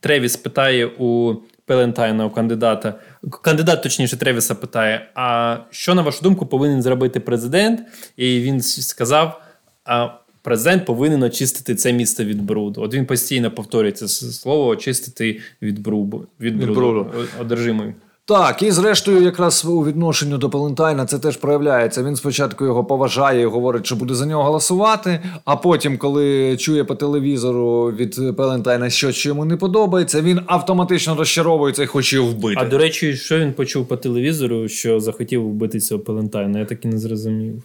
[0.00, 1.34] Тревіс питає у
[1.66, 2.94] Пелентайна, у кандидата,
[3.30, 7.80] кандидат, точніше, Тревіса питає: а що, на вашу думку, повинен зробити президент?
[8.16, 9.40] І він сказав:
[9.84, 10.08] а
[10.42, 12.82] президент повинен очистити це місто від бруду.
[12.82, 17.10] От він постійно повторює це слово очистити від бруду, від бруду, бруду.
[17.40, 17.94] одержимої.
[18.28, 22.02] Так, і зрештою, якраз у відношенню до Палентайна це теж проявляється.
[22.02, 25.20] Він спочатку його поважає і говорить, що буде за нього голосувати.
[25.44, 31.14] А потім, коли чує по телевізору від Палентайна, що що йому не подобається, він автоматично
[31.14, 32.60] розчаровується і хоче його вбити.
[32.60, 36.58] А до речі, що він почув по телевізору, що захотів вбити цього Палентайна?
[36.58, 37.62] Я так і не зрозумів.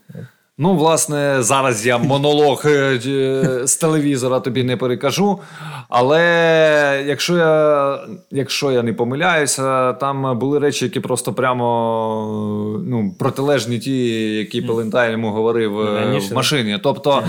[0.58, 2.66] Ну, власне, зараз я монолог
[3.64, 5.40] з телевізора тобі не перекажу.
[5.90, 8.00] Але якщо я
[8.32, 15.12] якщо я не помиляюся, там були речі, які просто прямо ну, протилежні ті, які Пелентайн
[15.12, 16.80] йому говорив в машині.
[16.84, 17.24] Тобто,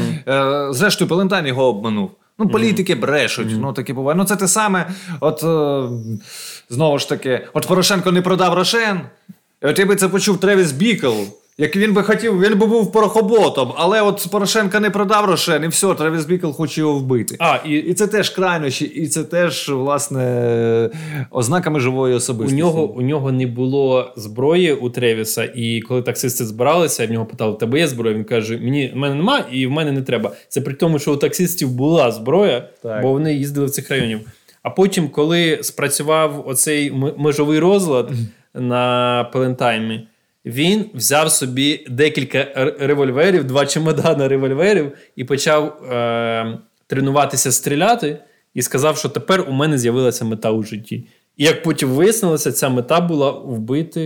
[0.70, 2.10] зрештою, Пелентайн його обманув.
[2.38, 3.60] Ну, політики брешуть, mm-hmm.
[3.60, 4.18] ну таке буває.
[4.18, 4.86] Ну, це те саме,
[5.20, 5.44] от
[6.70, 9.00] знову ж таки, от Порошенко не продав Рошен,
[9.62, 11.12] і от я би це почув Тревіс Бікл.
[11.58, 15.68] Як він би хотів, він би був порохоботом, але от Порошенка не продав Рошен, і
[15.68, 17.36] все, Тревіс Бікл хоче його вбити.
[17.38, 20.90] А, І і це теж крайнощі, і це теж, власне,
[21.30, 22.62] ознаками живої особистості.
[22.62, 27.26] У нього у нього не було зброї у Тревіса, і коли таксисти збиралися, в нього
[27.26, 28.14] питали, тебе є зброя?
[28.14, 30.32] Він каже: Мені в мене нема, і в мене не треба.
[30.48, 33.02] Це при тому, що у таксистів була зброя, так.
[33.02, 34.20] бо вони їздили в цих районів.
[34.62, 38.10] А потім, коли спрацював оцей межовий розлад
[38.54, 40.06] на Пелентаймі,
[40.44, 48.18] він взяв собі декілька револьверів, два чемодани револьверів, і почав е- тренуватися стріляти,
[48.54, 51.06] і сказав, що тепер у мене з'явилася мета у житті.
[51.36, 54.00] І як потім вияснилося, ця мета була вбити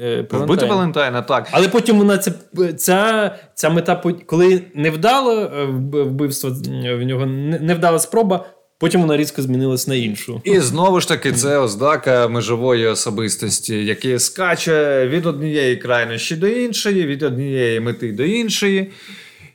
[0.00, 1.48] е, Вбити Палентайна, так.
[1.50, 2.32] Але потім вона ця,
[2.76, 5.50] ця, ця мета, коли не вдало
[5.92, 8.46] вбивство в нього, не вдала спроба,
[8.78, 10.40] Потім вона різко змінилась на іншу.
[10.44, 17.06] І знову ж таки, це ознака межової особистості, яка скаче від однієї крайнощі до іншої,
[17.06, 18.90] від однієї мети до іншої.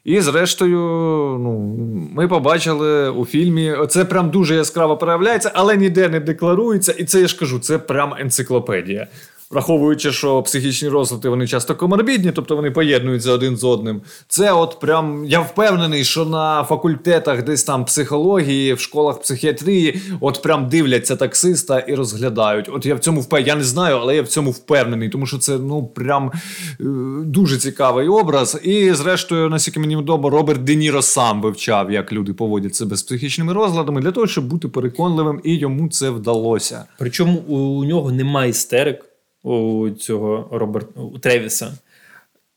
[0.04, 0.78] І, зрештою,
[1.40, 1.60] ну,
[2.16, 6.92] ми побачили у фільмі, це прям дуже яскраво проявляється, але ніде не декларується.
[6.92, 9.08] І це я ж кажу, це прям енциклопедія
[9.52, 14.02] враховуючи, що психічні розлади вони часто коморбідні, тобто вони поєднуються один з одним.
[14.28, 20.42] Це от прям я впевнений, що на факультетах десь там психології, в школах психіатрії, от
[20.42, 22.70] прям дивляться таксиста і розглядають.
[22.74, 25.38] От я в цьому впевнений, я не знаю, але я в цьому впевнений, тому що
[25.38, 26.32] це ну прям
[26.80, 26.84] е,
[27.26, 28.60] дуже цікавий образ.
[28.64, 33.04] І, зрештою, наскільки мені відомо, Роберт Де Ніро сам вивчав, як люди поводять себе з
[33.04, 36.84] психічними розладами, для того, щоб бути переконливим, і йому це вдалося.
[36.98, 39.11] Причому у нього немає істерик
[39.44, 41.74] у цього Роберта у Тревіса.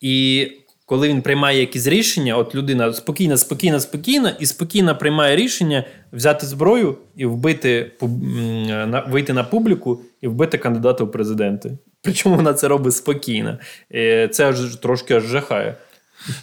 [0.00, 0.46] І
[0.86, 6.46] коли він приймає якісь рішення, от людина спокійна, спокійна, спокійна, і спокійно приймає рішення взяти
[6.46, 7.90] зброю і вбити
[9.08, 11.78] вийти на публіку і вбити кандидата у президенти.
[12.02, 13.58] Причому вона це робить спокійно.
[14.30, 15.76] Це аж трошки жахає.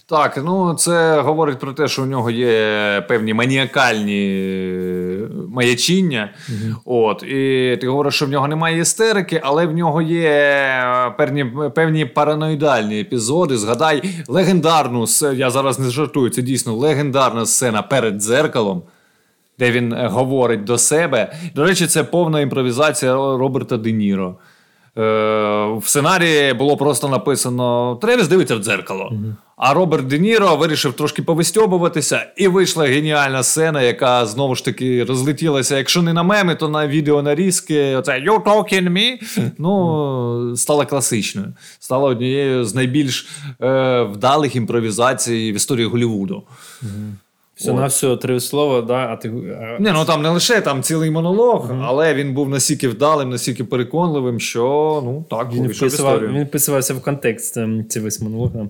[0.05, 6.29] Так, ну це говорить про те, що у нього є певні маніакальні е, маячіння.
[6.85, 10.33] От, І ти говориш, що в нього немає істерики, але в нього є
[11.17, 13.57] певні певні параноїдальні епізоди.
[13.57, 15.05] Згадай легендарну
[15.35, 18.83] я зараз не жартую, це дійсно легендарна сцена перед дзеркалом.
[19.59, 21.33] Де він е, говорить до себе.
[21.55, 24.35] До речі, це повна імпровізація Роберта Де Ніро.
[24.97, 25.01] Е,
[25.77, 29.09] в сценарії було просто написано: Тревіс дивиться в дзеркало.
[29.11, 29.35] Угу.
[29.57, 35.03] А Роберт Де Ніро вирішив трошки повистьобуватися, і вийшла геніальна сцена, яка знову ж таки
[35.03, 35.77] розлетілася.
[35.77, 37.95] Якщо не на меми, то на відео нарізки.
[37.95, 39.17] Оце «You talking me?»
[39.57, 41.53] Ну, стала класичною.
[41.79, 43.27] Стала однією з найбільш
[43.61, 46.43] е, вдалих імпровізацій в історії Голлівуду.
[46.81, 46.91] Угу.
[47.61, 49.29] Все на все три слова, да, а ти.
[49.79, 51.83] Ні, ну там не лише там цілий монолог, mm-hmm.
[51.87, 57.01] але він був настільки вдалим, настільки переконливим, що ну так він вписував, він вписувався в
[57.01, 58.51] контекст ем, цей весь монолог.
[58.51, 58.65] Да.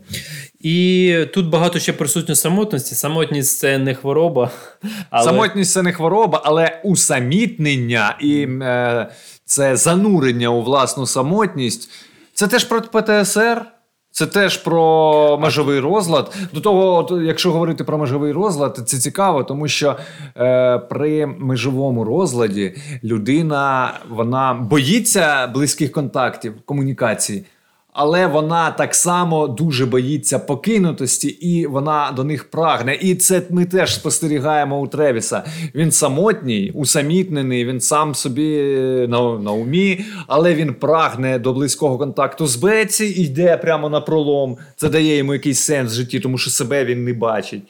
[0.60, 2.96] І тут багато ще присутньої самотності.
[2.96, 4.52] Самотність це не хвороба.
[5.10, 5.26] Але...
[5.26, 9.10] Самотність це не хвороба, але усамітнення і е,
[9.46, 11.90] це занурення у власну самотність.
[12.34, 13.66] Це теж про ПТСР.
[14.12, 16.36] Це теж про межовий розлад.
[16.54, 19.98] До того, якщо говорити про межовий розлад, це цікаво, тому що
[20.38, 27.46] е, при межовому розладі людина вона боїться близьких контактів, комунікації
[27.94, 32.96] але вона так само дуже боїться покинутості, і вона до них прагне.
[33.02, 35.44] І це ми теж спостерігаємо у Тревіса.
[35.76, 41.98] Він самотній, усамітнений, він сам собі е, на, на умі, але він прагне до близького
[41.98, 44.58] контакту з Беці і йде прямо на пролом.
[44.76, 47.64] Це дає йому якийсь сенс в житті, тому що себе він не бачить.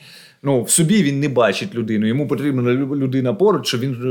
[0.43, 2.07] Ну, в собі він не бачить людину.
[2.07, 2.61] Йому потрібна
[2.95, 4.07] людина поруч, щоб він е,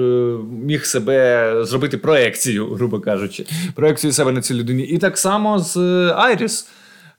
[0.66, 4.82] міг себе зробити проекцію, грубо кажучи, проекцію себе на цій людині.
[4.82, 6.68] І так само з е, Айріс.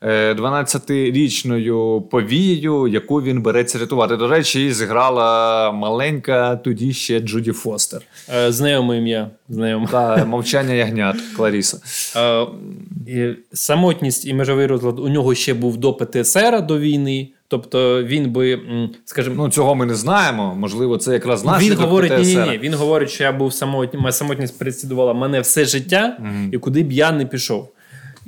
[0.03, 4.17] 12-річною е, повією, яку він береться рятувати.
[4.17, 8.01] До речі, її зіграла маленька тоді ще Джуді Фостер.
[8.47, 9.29] Знайоме ім'я.
[9.49, 9.87] Знайоме.
[9.87, 11.79] Та мовчання ягнят Кларіса.
[13.53, 17.29] Самотність і межовий розлад у нього ще був до ПТСР до війни.
[17.51, 18.59] Тобто він би,
[19.05, 20.55] скажімо, ну цього ми не знаємо.
[20.55, 22.57] Можливо, це якраз наслідок Він говорить, ні, ні, ні.
[22.57, 26.55] Він говорить, що я був самотні, моя самотність переслідувала мене все життя, mm-hmm.
[26.55, 27.69] і куди б я не пішов.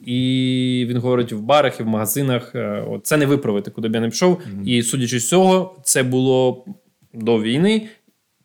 [0.05, 2.51] І він говорить в барах і в магазинах.
[2.55, 4.31] Е, от, Це не виправити, куди б я не пішов.
[4.33, 4.63] Mm-hmm.
[4.67, 6.65] І судячи з цього, це було
[7.13, 7.87] до війни.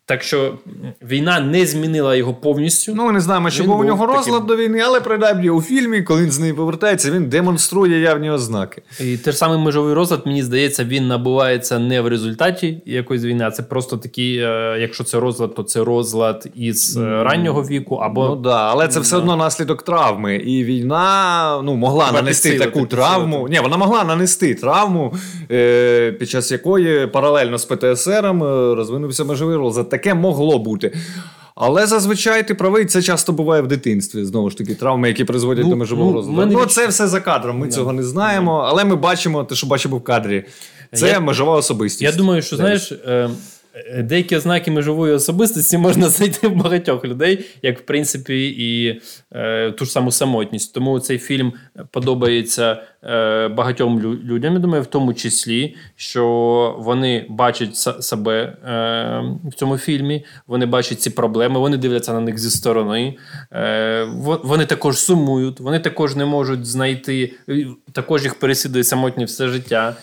[0.09, 0.53] Так що
[1.01, 2.93] війна не змінила його повністю.
[2.95, 4.47] Ну, ми не знаємо, чи був у нього розлад таким...
[4.47, 8.81] до війни, але принаймні у фільмі, коли він з неї повертається, він демонструє явні ознаки.
[8.99, 13.43] І те ж саме межовий розлад, мені здається, він набувається не в результаті якоїсь війни,
[13.47, 17.23] а це просто такий, е, якщо це розлад, то це розлад із mm.
[17.23, 17.95] раннього віку.
[17.95, 18.27] або...
[18.27, 20.35] Ну да, але це все одно наслідок травми.
[20.35, 23.47] І війна ну, могла Треба нанести таку травму.
[23.47, 25.13] Ні, вона могла нанести травму,
[25.51, 30.97] е, під час якої паралельно з ПТСРом е, розвинувся межовий розлад таке могло бути.
[31.55, 34.25] Але зазвичай ти правий, це часто буває в дитинстві.
[34.25, 36.51] Знову ж таки, травми, які призводять ну, до межового ну, розладу.
[36.51, 37.57] Ну, це все за кадром.
[37.57, 40.45] Ми не, цього не знаємо, але ми бачимо те, що бачимо в кадрі.
[40.93, 42.01] Це я, межова особистість.
[42.01, 42.91] Я думаю, що знаєш.
[42.91, 43.29] Е,
[44.03, 49.01] деякі ознаки межової особистості можна знайти в багатьох людей, як в принципі і
[49.31, 50.73] е, ту ж саму самотність.
[50.73, 51.53] Тому цей фільм
[51.91, 54.53] подобається е, багатьом людям.
[54.53, 56.25] Я думаю, в тому числі, що
[56.79, 62.37] вони бачать себе е, в цьому фільмі, вони бачать ці проблеми, вони дивляться на них
[62.37, 63.17] зі сторони.
[63.53, 64.07] Е,
[64.43, 67.33] Вони також сумують, вони також не можуть знайти,
[67.91, 69.95] також їх переслідує самотні все життя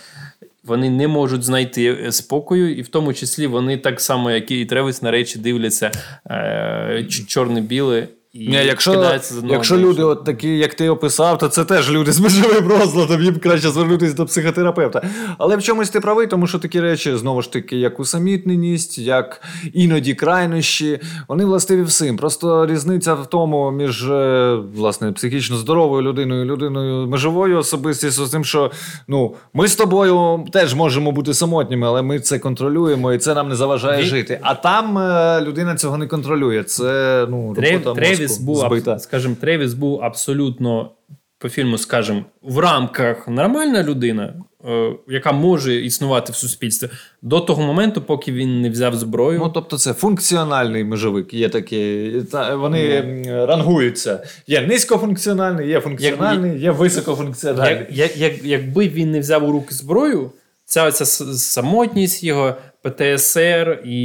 [0.64, 4.66] вони не можуть знайти е, спокою, і в тому числі вони так само, як і
[4.66, 5.91] Тревис, на речі дивляться
[6.30, 8.09] е, чорне-біле
[8.41, 12.20] і Ні, Якщо якщо люди от такі, як ти описав, то це теж люди з
[12.20, 15.03] межовим розладом, їм краще звернутися до психотерапевта.
[15.39, 19.43] Але в чомусь ти правий, тому що такі речі, знову ж таки, як усамітненість, як
[19.72, 22.16] іноді крайнощі, вони властиві всім.
[22.16, 28.30] Просто різниця в тому між е, власне психічно здоровою людиною і людиною межовою особистістю, з
[28.30, 28.70] тим, що
[29.09, 33.49] ну, ми з тобою теж можемо бути самотніми, але ми це контролюємо, і це нам
[33.49, 34.09] не заважає Він...
[34.09, 34.39] жити.
[34.43, 36.62] А там е, людина цього не контролює.
[36.62, 38.98] Це ну, робота Тревіс Тревіс був збита.
[38.98, 40.90] скажімо, Тревіс був абсолютно
[41.38, 44.34] по фільму, скажімо, в рамках нормальна людина,
[44.68, 46.88] е, яка може існувати в суспільстві
[47.22, 49.38] до того моменту, поки він не взяв зброю.
[49.38, 51.34] Ну тобто, це функціональний межовик.
[51.34, 53.46] Є такі, та, вони mm.
[53.46, 54.22] рангуються.
[54.46, 57.86] Є низькофункціональний, є функціональний, як, є високофункціональний.
[57.90, 60.30] Як, як, Якби він не взяв у руки зброю,
[60.64, 61.04] ця, ця
[61.36, 62.54] самотність його
[62.87, 63.99] ПТСР і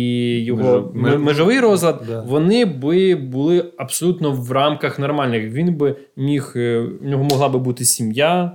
[0.44, 1.18] його Меж...
[1.18, 2.22] межовий розлад, да.
[2.22, 5.54] вони би були абсолютно в рамках нормальних.
[5.54, 8.52] Він би міг, е, в нього могла би бути сім'я.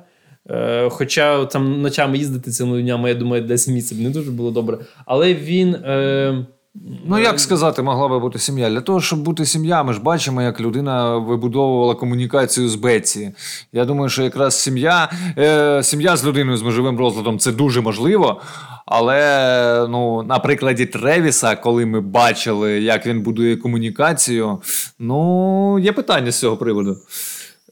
[0.51, 4.51] Е, хоча там ночами їздити цими днями, я думаю, десь місце б не дуже було
[4.51, 4.79] добре.
[5.07, 5.74] Але він.
[5.74, 6.47] Е,
[7.07, 8.70] Ну, як сказати, могла би бути сім'я?
[8.70, 13.33] Для того, щоб бути сім'я, ми ж бачимо, як людина вибудовувала комунікацію з Бетсі.
[13.72, 18.41] Я думаю, що якраз сім'я е, сім'я з людиною з межовим розладом це дуже можливо.
[18.87, 24.59] Але ну, на прикладі Тревіса, коли ми бачили, як він будує комунікацію,
[24.99, 26.97] ну, є питання з цього приводу.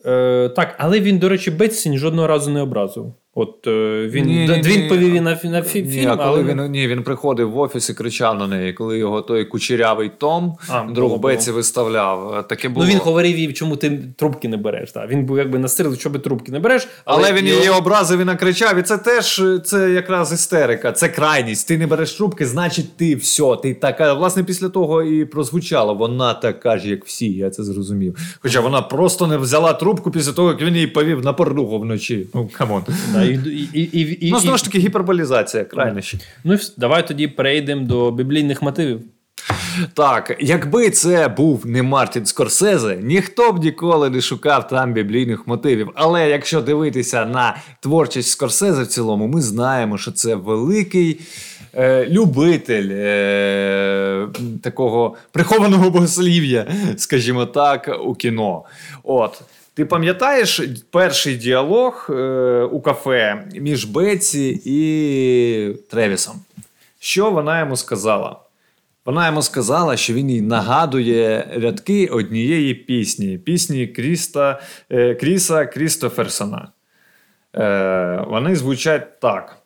[0.06, 3.14] Е, Так, але він, до речі, Бетсінь жодного разу не образив.
[3.36, 5.88] От е, він ні, ні, він ні, повів на на фільм.
[5.88, 6.42] Ні, а коли але...
[6.42, 10.56] він ні, він приходив в офіс і кричав на неї, коли його той кучерявий Том
[10.68, 12.34] а, друг Беці виставляв.
[12.34, 12.86] Е, таке було.
[12.86, 14.92] Ну він говорив їй, чому ти трубки не береш.
[14.92, 15.10] Так.
[15.10, 16.88] Він був якби настирливий, чому трубки не береш.
[17.04, 17.58] Але, але він його...
[17.58, 18.78] її образив і накричав.
[18.78, 21.68] І це теж це якраз істерика, це крайність.
[21.68, 23.56] Ти не береш трубки, значить ти все.
[23.62, 24.14] Ти така.
[24.14, 25.94] Власне, після того і прозвучало.
[25.94, 27.32] Вона така ж, як всі.
[27.32, 28.38] Я це зрозумів.
[28.42, 32.26] Хоча вона просто не взяла трубку після того, як він її повів на порнуху вночі.
[32.34, 32.82] Ну come on.
[33.26, 36.18] І, і, і, і, Ну, знову ж таки, гіперболізація крайнощі.
[36.44, 39.00] Ну, давай тоді перейдемо до біблійних мотивів.
[39.94, 45.90] Так, якби це був не Мартін Скорсезе, ніхто б ніколи не шукав там біблійних мотивів.
[45.94, 51.20] Але якщо дивитися на творчість Скорсезе в цілому, ми знаємо, що це великий
[51.74, 54.28] е, любитель е,
[54.62, 56.66] такого прихованого богослів'я,
[56.96, 58.62] скажімо так, у кіно.
[59.02, 59.42] От.
[59.74, 60.60] Ти пам'ятаєш
[60.90, 66.34] перший діалог е, у кафе між Беці і Тревісом?
[66.98, 68.36] Що вона йому сказала?
[69.04, 74.60] Вона йому сказала, що він їй нагадує рядки однієї пісні пісні Кріста,
[74.90, 76.68] е, Кріса Крістоферсона.
[77.56, 79.58] Е, Вони звучать так.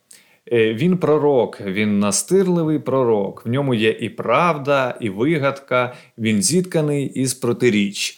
[0.53, 3.47] Він пророк, він настирливий пророк.
[3.47, 8.18] В ньому є і правда, і вигадка, він зітканий із протиріч.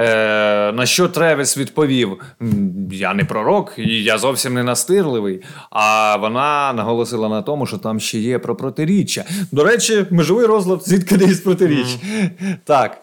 [0.00, 2.20] Е, На що Тревіс відповів:
[2.92, 5.42] Я не пророк, я зовсім не настирливий.
[5.70, 9.24] А вона наголосила на тому, що там ще є про протиріччя.
[9.52, 11.86] До речі, межовий розлад зітканий з протиріч.
[11.86, 12.56] Mm.
[12.64, 13.02] Так.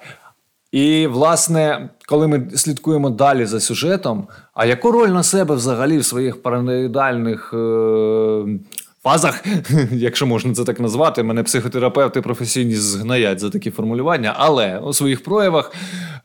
[0.71, 6.05] І, власне, коли ми слідкуємо далі за сюжетом, а яку роль на себе взагалі в
[6.05, 8.59] своїх параноїдальних е-
[9.07, 9.43] фазах,
[9.91, 15.23] якщо можна це так назвати, мене психотерапевти професійні згнаять за такі формулювання, але у своїх
[15.23, 15.71] проявах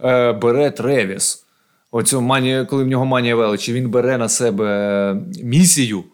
[0.05, 1.45] е, бере Тревіс.
[1.91, 6.05] Оцю манію, коли в нього манія величі, він бере на себе місію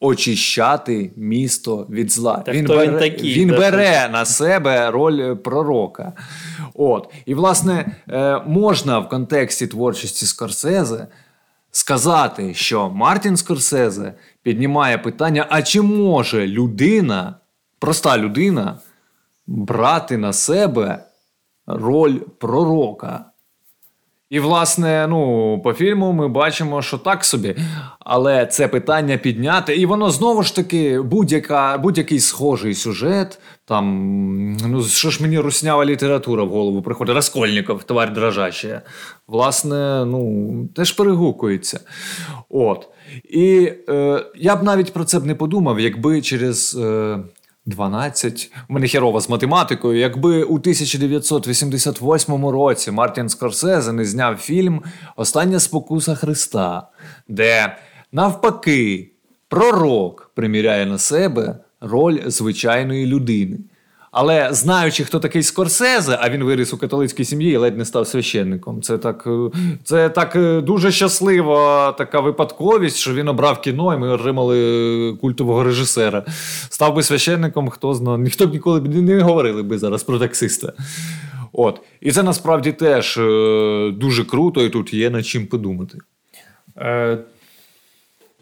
[0.00, 2.36] очищати місто від зла.
[2.36, 6.12] Так, він бере, він, такий, він бере на себе роль пророка.
[6.74, 7.08] От.
[7.26, 11.06] І, власне, е, можна в контексті творчості Скорсезе
[11.70, 17.34] сказати, що Мартін Скорсезе піднімає питання: а чи може людина,
[17.78, 18.78] проста людина,
[19.46, 21.04] брати на себе
[21.66, 23.30] роль пророка?
[24.30, 27.56] І, власне, ну, по фільму ми бачимо, що так собі.
[27.98, 33.38] Але це питання підняти, і воно знову ж таки будь-яка, будь-який схожий сюжет.
[33.64, 38.82] Там, ну що ж мені руснява література в голову приходить, Раскольников, тварь дрожаща.
[39.28, 41.80] Власне, ну, теж перегукується.
[42.48, 42.88] От.
[43.30, 46.76] І е, я б навіть про це б не подумав, якби через.
[46.76, 47.18] Е,
[47.66, 48.52] 12.
[48.68, 49.98] У мене херова з математикою.
[49.98, 54.82] Якби у 1988 році Мартін Скорсезе не зняв фільм
[55.16, 56.88] Остання спокуса Христа,
[57.28, 57.76] де
[58.12, 59.10] навпаки
[59.48, 63.58] пророк приміряє на себе роль звичайної людини.
[64.16, 68.06] Але знаючи, хто такий Скорсезе, а він виріс у католицькій сім'ї і ледь не став
[68.06, 68.82] священником.
[68.82, 69.50] Це так е,
[69.84, 75.64] це так е, дуже щаслива така випадковість, що він обрав кіно, і ми отримали культового
[75.64, 76.24] режисера.
[76.68, 80.72] Став би священником, хто знає, ніхто б ніколи б не говорили би зараз про таксиста.
[81.52, 81.80] От.
[82.00, 85.98] І це насправді теж е, дуже круто, і тут є над чим подумати.
[86.78, 87.18] Е,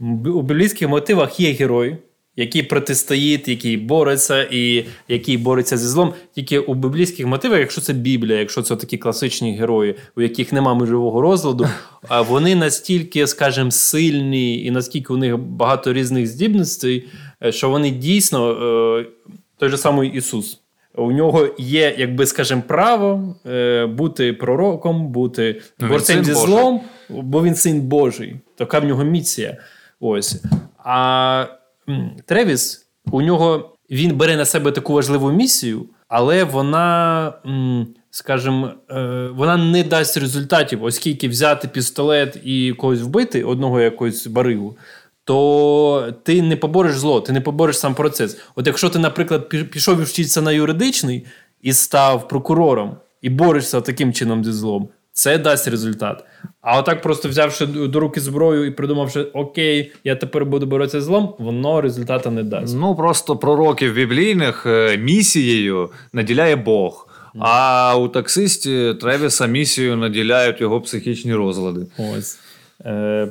[0.01, 1.97] У біблійських мотивах є герой
[2.37, 6.15] який протистоїть, який бореться і який бореться зі злом.
[6.35, 10.75] Тільки у біблійських мотивах, якщо це Біблія, якщо це такі класичні герої, у яких нема
[10.75, 11.69] межового розладу,
[12.29, 17.09] вони настільки, скажімо, сильні і наскільки у них багато різних здібностей,
[17.45, 18.51] е, що вони дійсно
[18.99, 19.07] е,
[19.59, 20.59] той же самий Ісус.
[20.95, 27.43] У нього є, якби скажімо, право е, бути пророком, бути ну, борцем зі злом, бо
[27.43, 28.37] він син Божий.
[28.57, 29.57] Така в нього місія.
[30.01, 30.43] Ось.
[30.85, 31.47] А
[32.27, 37.33] Тревіс, у нього він бере на себе таку важливу місію, але вона,
[38.11, 44.77] скажімо, е, вона не дасть результатів, оскільки взяти пістолет і когось вбити, одного якогось баригу,
[45.25, 48.39] то ти не побореш зло, ти не побореш сам процес.
[48.55, 51.27] От якщо ти, наприклад, пішов вчитися на юридичний
[51.63, 56.25] і став прокурором, і борешся таким чином зі злом, це дасть результат.
[56.61, 61.05] А отак, просто взявши до руки зброю і придумавши, окей, я тепер буду боротися з
[61.05, 62.77] злом, воно результату не дасть.
[62.77, 67.09] Ну просто пророків біблійних е, місією наділяє Бог.
[67.39, 71.87] А у таксисті Тревіса місію наділяють його психічні розлади.
[71.99, 72.39] Ось.
[72.85, 73.29] Е,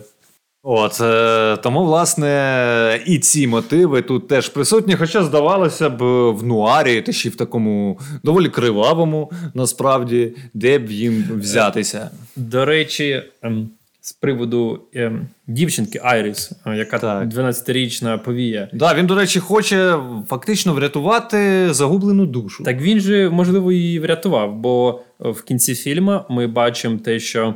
[0.63, 4.95] От е, тому, власне, і ці мотиви тут теж присутні.
[4.95, 10.91] Хоча, здавалося б, в нуарі, та ще й в такому доволі кривавому, насправді, де б
[10.91, 12.09] їм взятися.
[12.35, 13.69] До речі, ем,
[14.01, 17.27] з приводу ем, дівчинки Айріс, е, яка так.
[17.27, 18.69] 12-річна повія.
[18.73, 19.97] Да, він, до речі, хоче
[20.27, 22.63] фактично врятувати загублену душу.
[22.63, 27.55] Так він же, можливо, її врятував, бо в кінці фільму ми бачимо те, що.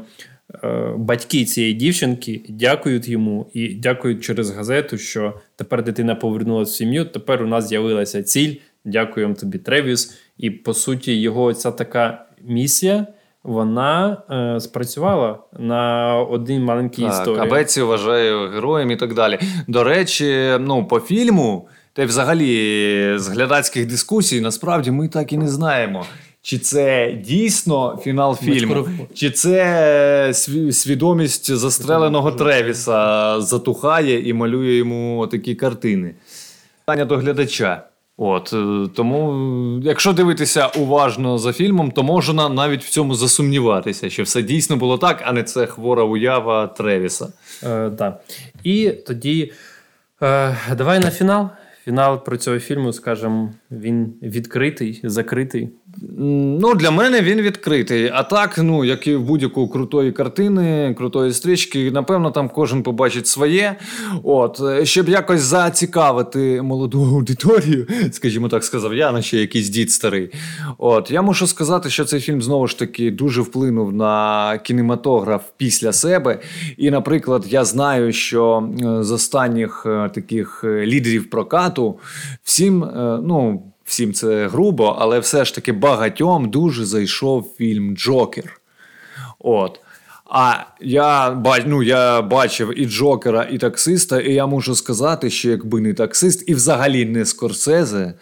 [0.63, 6.75] Е, батьки цієї дівчинки дякують йому і дякують через газету, що тепер дитина повернулася в
[6.75, 7.05] сім'ю.
[7.05, 8.55] Тепер у нас з'явилася ціль.
[8.85, 10.17] Дякуємо тобі, Тревіс.
[10.37, 13.07] І по суті, його ця така місія.
[13.43, 17.41] Вона е, спрацювала на одній маленькій так, історії.
[17.41, 19.39] Абеці вважає героєм і так далі.
[19.67, 25.37] До речі, ну по фільму, та й взагалі з глядацьких дискусій, насправді ми так і
[25.37, 26.05] не знаємо,
[26.45, 30.31] чи це дійсно фінал фільму, чи це
[30.71, 36.15] свідомість застреленого Тревіса затухає і малює йому такі картини?
[36.85, 37.83] Питання до глядача.
[38.17, 44.23] От е, тому, якщо дивитися уважно за фільмом, то можна навіть в цьому засумніватися, що
[44.23, 47.33] все дійсно було так, а не це хвора уява Тревіса.
[47.63, 48.21] Е, Так.
[48.63, 49.51] І тоді
[50.21, 51.49] е, давай на фінал.
[51.85, 55.69] Фінал про цього фільму, скажімо, він відкритий, закритий.
[56.17, 58.11] Ну, Для мене він відкритий.
[58.13, 63.27] А так, ну, як і в будь-якої крутої картини, крутої стрічки, напевно, там кожен побачить
[63.27, 63.75] своє.
[64.23, 70.29] От, Щоб якось зацікавити молоду аудиторію, скажімо так, сказав я, на ще якийсь дід старий.
[70.77, 75.93] От, Я мушу сказати, що цей фільм знову ж таки дуже вплинув на кінематограф після
[75.93, 76.39] себе.
[76.77, 81.99] І, наприклад, я знаю, що е, з останніх е, таких е, лідерів прокату
[82.43, 82.79] всім,
[83.23, 88.61] ну всім це грубо, але все ж таки багатьом дуже зайшов фільм Джокер.
[89.39, 89.79] От.
[90.29, 95.81] А я ну, я бачив і Джокера, і таксиста, і я можу сказати, що якби
[95.81, 98.13] не таксист, і взагалі не Скорсезе,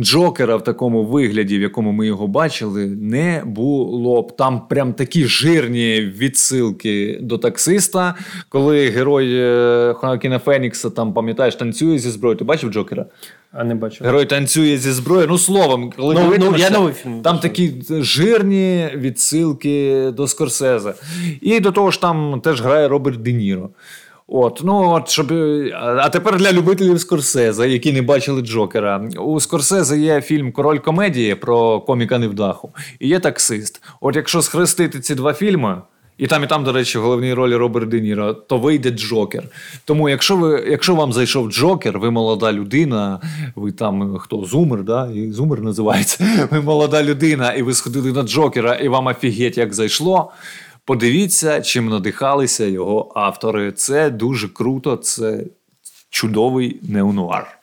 [0.00, 4.36] Джокера в такому вигляді, в якому ми його бачили, не було б.
[4.36, 8.14] Там прям такі жирні відсилки до таксиста,
[8.48, 12.38] коли герой е, Хоакіна Фенікса там, пам'ятаєш, танцює зі зброєю.
[12.38, 13.06] Ти бачив Джокера?
[13.52, 14.06] А не бачив.
[14.06, 15.28] Герой танцює зі зброєю.
[15.28, 20.94] Ну, словом, коли ну, ну, я новий фільм там такі жирні відсилки до Скорсезе.
[21.40, 23.70] І до того ж, там теж грає Роберт Де Ніро.
[24.28, 25.32] От, ну от щоб
[25.74, 29.08] а тепер для любителів Скорсезе, які не бачили Джокера.
[29.18, 32.70] У Скорсезе є фільм Король комедії про коміка невдаху
[33.00, 33.82] і є таксист.
[34.00, 35.82] От якщо схрестити ці два фільми.
[36.18, 39.44] І там, і там, до речі, в головній ролі Роберт Де Ніро, то вийде Джокер.
[39.84, 43.20] Тому, якщо ви, якщо вам зайшов Джокер, ви молода людина,
[43.56, 45.10] ви там хто зумер, да?
[45.14, 46.48] і зумер називається.
[46.50, 50.32] Ви молода людина, і ви сходили на Джокера, і вам офігеть, як зайшло.
[50.86, 53.72] Подивіться, чим надихалися його автори.
[53.72, 55.44] Це дуже круто, це
[56.10, 57.58] чудовий неонуар.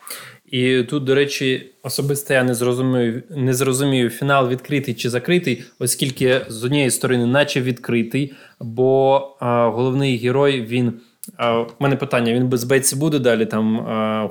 [0.52, 6.42] І тут, до речі, особисто я не зрозумію, не зрозумію, фінал відкритий чи закритий, оскільки
[6.48, 10.94] з однієї сторони, наче відкритий, бо а, головний герой він.
[11.80, 13.80] У мене питання: він без Бетсі буде далі там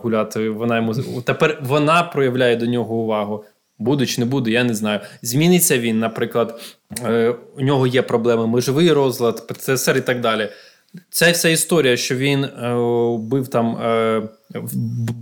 [0.02, 0.50] гуляти.
[0.50, 3.44] Вона йому тепер вона проявляє до нього увагу.
[3.82, 5.00] Буде чи не буде, я не знаю.
[5.22, 6.60] Зміниться він, наприклад,
[7.04, 10.48] е, у нього є проблеми, межовий розлад, ПЦСР і так далі.
[11.10, 12.74] Ця вся історія, що він е,
[13.18, 14.22] бив там е,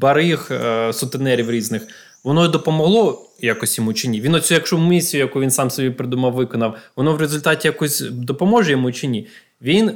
[0.00, 1.82] бариг е, сутенерів різних,
[2.24, 4.20] воно допомогло якось йому чи ні?
[4.20, 8.70] Він оцю, якщо місію, яку він сам собі придумав, виконав, воно в результаті якось допоможе
[8.70, 9.26] йому чи ні?
[9.62, 9.86] Він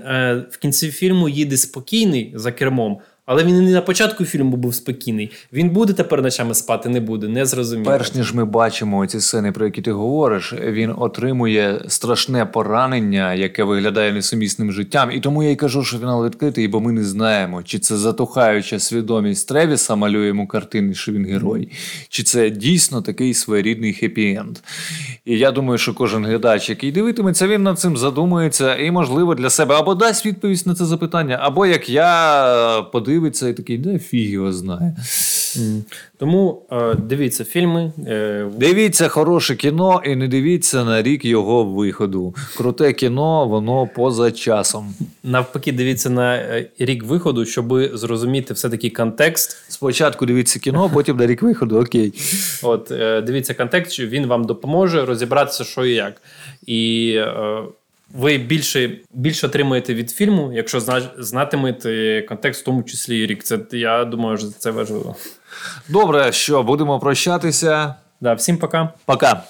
[0.50, 2.98] в кінці фільму їде спокійний за кермом.
[3.26, 5.32] Але він і на початку фільму був спокійний.
[5.52, 7.90] Він буде тепер ночами спати, не буде, не зрозуміло.
[7.90, 13.64] Перш ніж ми бачимо ці сцени, про які ти говориш, він отримує страшне поранення, яке
[13.64, 15.10] виглядає несумісним життям.
[15.10, 18.78] І тому я й кажу, що фінал відкритий, бо ми не знаємо, чи це затухаюча
[18.78, 21.68] свідомість Тревіса малює йому картини, що він герой,
[22.08, 24.56] чи це дійсно такий своєрідний хеппі-енд.
[25.24, 29.50] І я думаю, що кожен глядач, який дивитиметься, він над цим задумується і, можливо, для
[29.50, 33.98] себе або дасть відповідь на це запитання, або як я подивився дивиться і такий, де
[33.98, 34.96] фіг його знає.
[36.18, 37.92] Тому е, дивіться фільми.
[38.06, 42.34] Е, Дивіться хороше кіно і не дивіться на рік його виходу.
[42.56, 44.94] Круте кіно, воно поза часом.
[45.22, 49.56] навпаки, дивіться на е, рік виходу, щоб зрозуміти все-таки контекст.
[49.68, 51.80] Спочатку дивіться кіно, потім на рік виходу.
[51.80, 52.12] Окей.
[52.62, 52.92] От
[53.26, 56.22] дивіться контекст, він вам допоможе розібратися, що і як.
[56.66, 57.18] І
[58.14, 60.80] ви більше, більше отримаєте від фільму, якщо
[61.18, 63.44] знатимете контекст, в тому числі і рік.
[63.44, 65.16] Це я думаю, що це важливо.
[65.88, 67.94] Добре, що будемо прощатися.
[68.20, 68.92] Да, всім пока.
[69.04, 69.42] Пока.